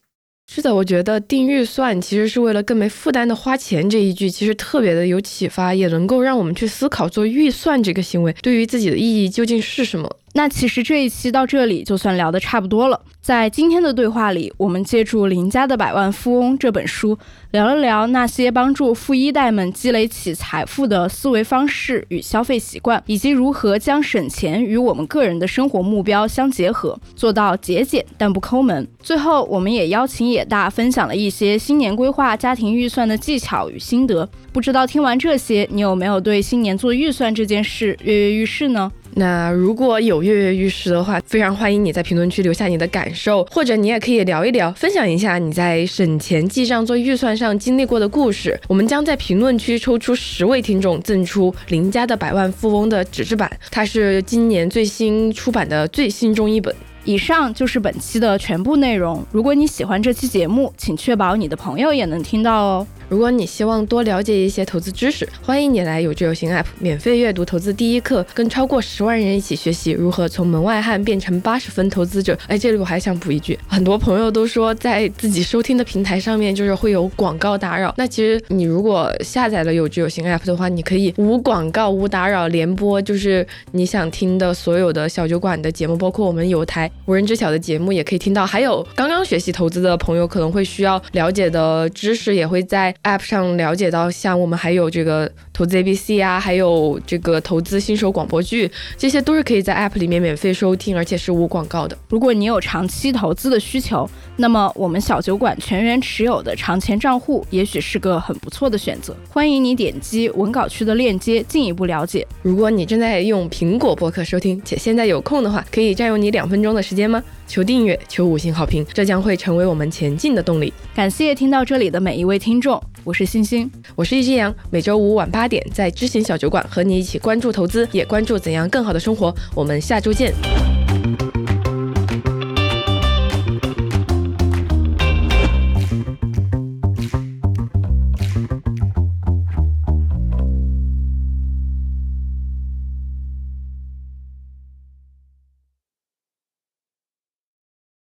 [0.48, 10.16] 是的，我觉得定预算其实是为了更没负担的花钱这一句，其实特别的有启发，也能够让我们去思考做预算这个行为对于自己的意义究竟是什么。
[10.36, 13.00] 那其实这一期到这里就算聊得差不多了。
[13.22, 17.18] 在今天的对话里，我们借助《邻家的百万富翁》这本书，
[17.52, 28.86] 聊了聊那些帮助富一代们积累起财富的思维方式与消费习惯，以及如何将省钱与我们个人的生活目标相结合，做到节俭但不抠门。
[29.00, 34.28] 最后，我们也邀请野大分享了一些新年规划家庭预算的技巧与心得。
[34.52, 38.92] 不知道听完这些，你有没有对新年做预算这件事跃跃欲试呢？
[39.18, 48.60] 那如果有跃跃欲试的话，非常欢迎你在评论区留下你的感受，或者你也可以聊一聊，分享一下你在省钱记账做预算上经历过的故事。
[48.68, 56.74] 我们将在评论区抽出十位听众，赠出林家的百万富翁的纸质版，它是今年最新出版的最新中译本。
[57.06, 59.24] 以上就是本期的全部内容。
[59.30, 62.86] 如果你喜欢这期节目，请确保你的朋友也能听到哦。
[63.08, 72.36] 如果你希望多了解一些投资知识，欢迎你来有知有行 App 免费阅读投资第一课，跟超过十万人一起学习如何从门外汉变成八十分投资者。
[72.48, 77.94] 哎，这里我还想补一句，很多朋友都说在自己收听的平台上面就是会有广告打扰。
[77.96, 88.44] 那其实你如果下载了有知有行 App 的话，你可以无广告、无打扰连播，就是你想听的所有的小酒馆的节目，包括我们有台无人知晓的节目也可以听到。
[88.44, 92.92] 还有刚刚学习投资的朋友可能会需要了解的知识，也会在。
[93.04, 101.96] App 上了解到，像我们还有这个投资 ABC 啊，还有这个投资新手广播剧，这些都是可以在 App 里面免费收听，而且是无广告的。
[102.10, 104.06] 如果你有长期投资的需求，
[104.36, 109.16] 那么我们小酒馆全员持有的长钱账户也许是个很不错的选择。
[109.30, 112.26] 欢迎你点击文稿区的链接进一步了解。
[112.42, 117.24] 如果你正在用苹果播客收听，且现在有空的话，可以占用你两分钟的时间吗？
[117.48, 120.70] 求订阅，求五星好评，这将会成为我们前进的动力。
[120.94, 129.32] 感谢听到这里的每一位听众，我是星星，我是易之阳，每周五晚八点在知行小酒馆和你一起关注投资，也关注怎样更好的生活。
[129.54, 130.34] 我们下周见。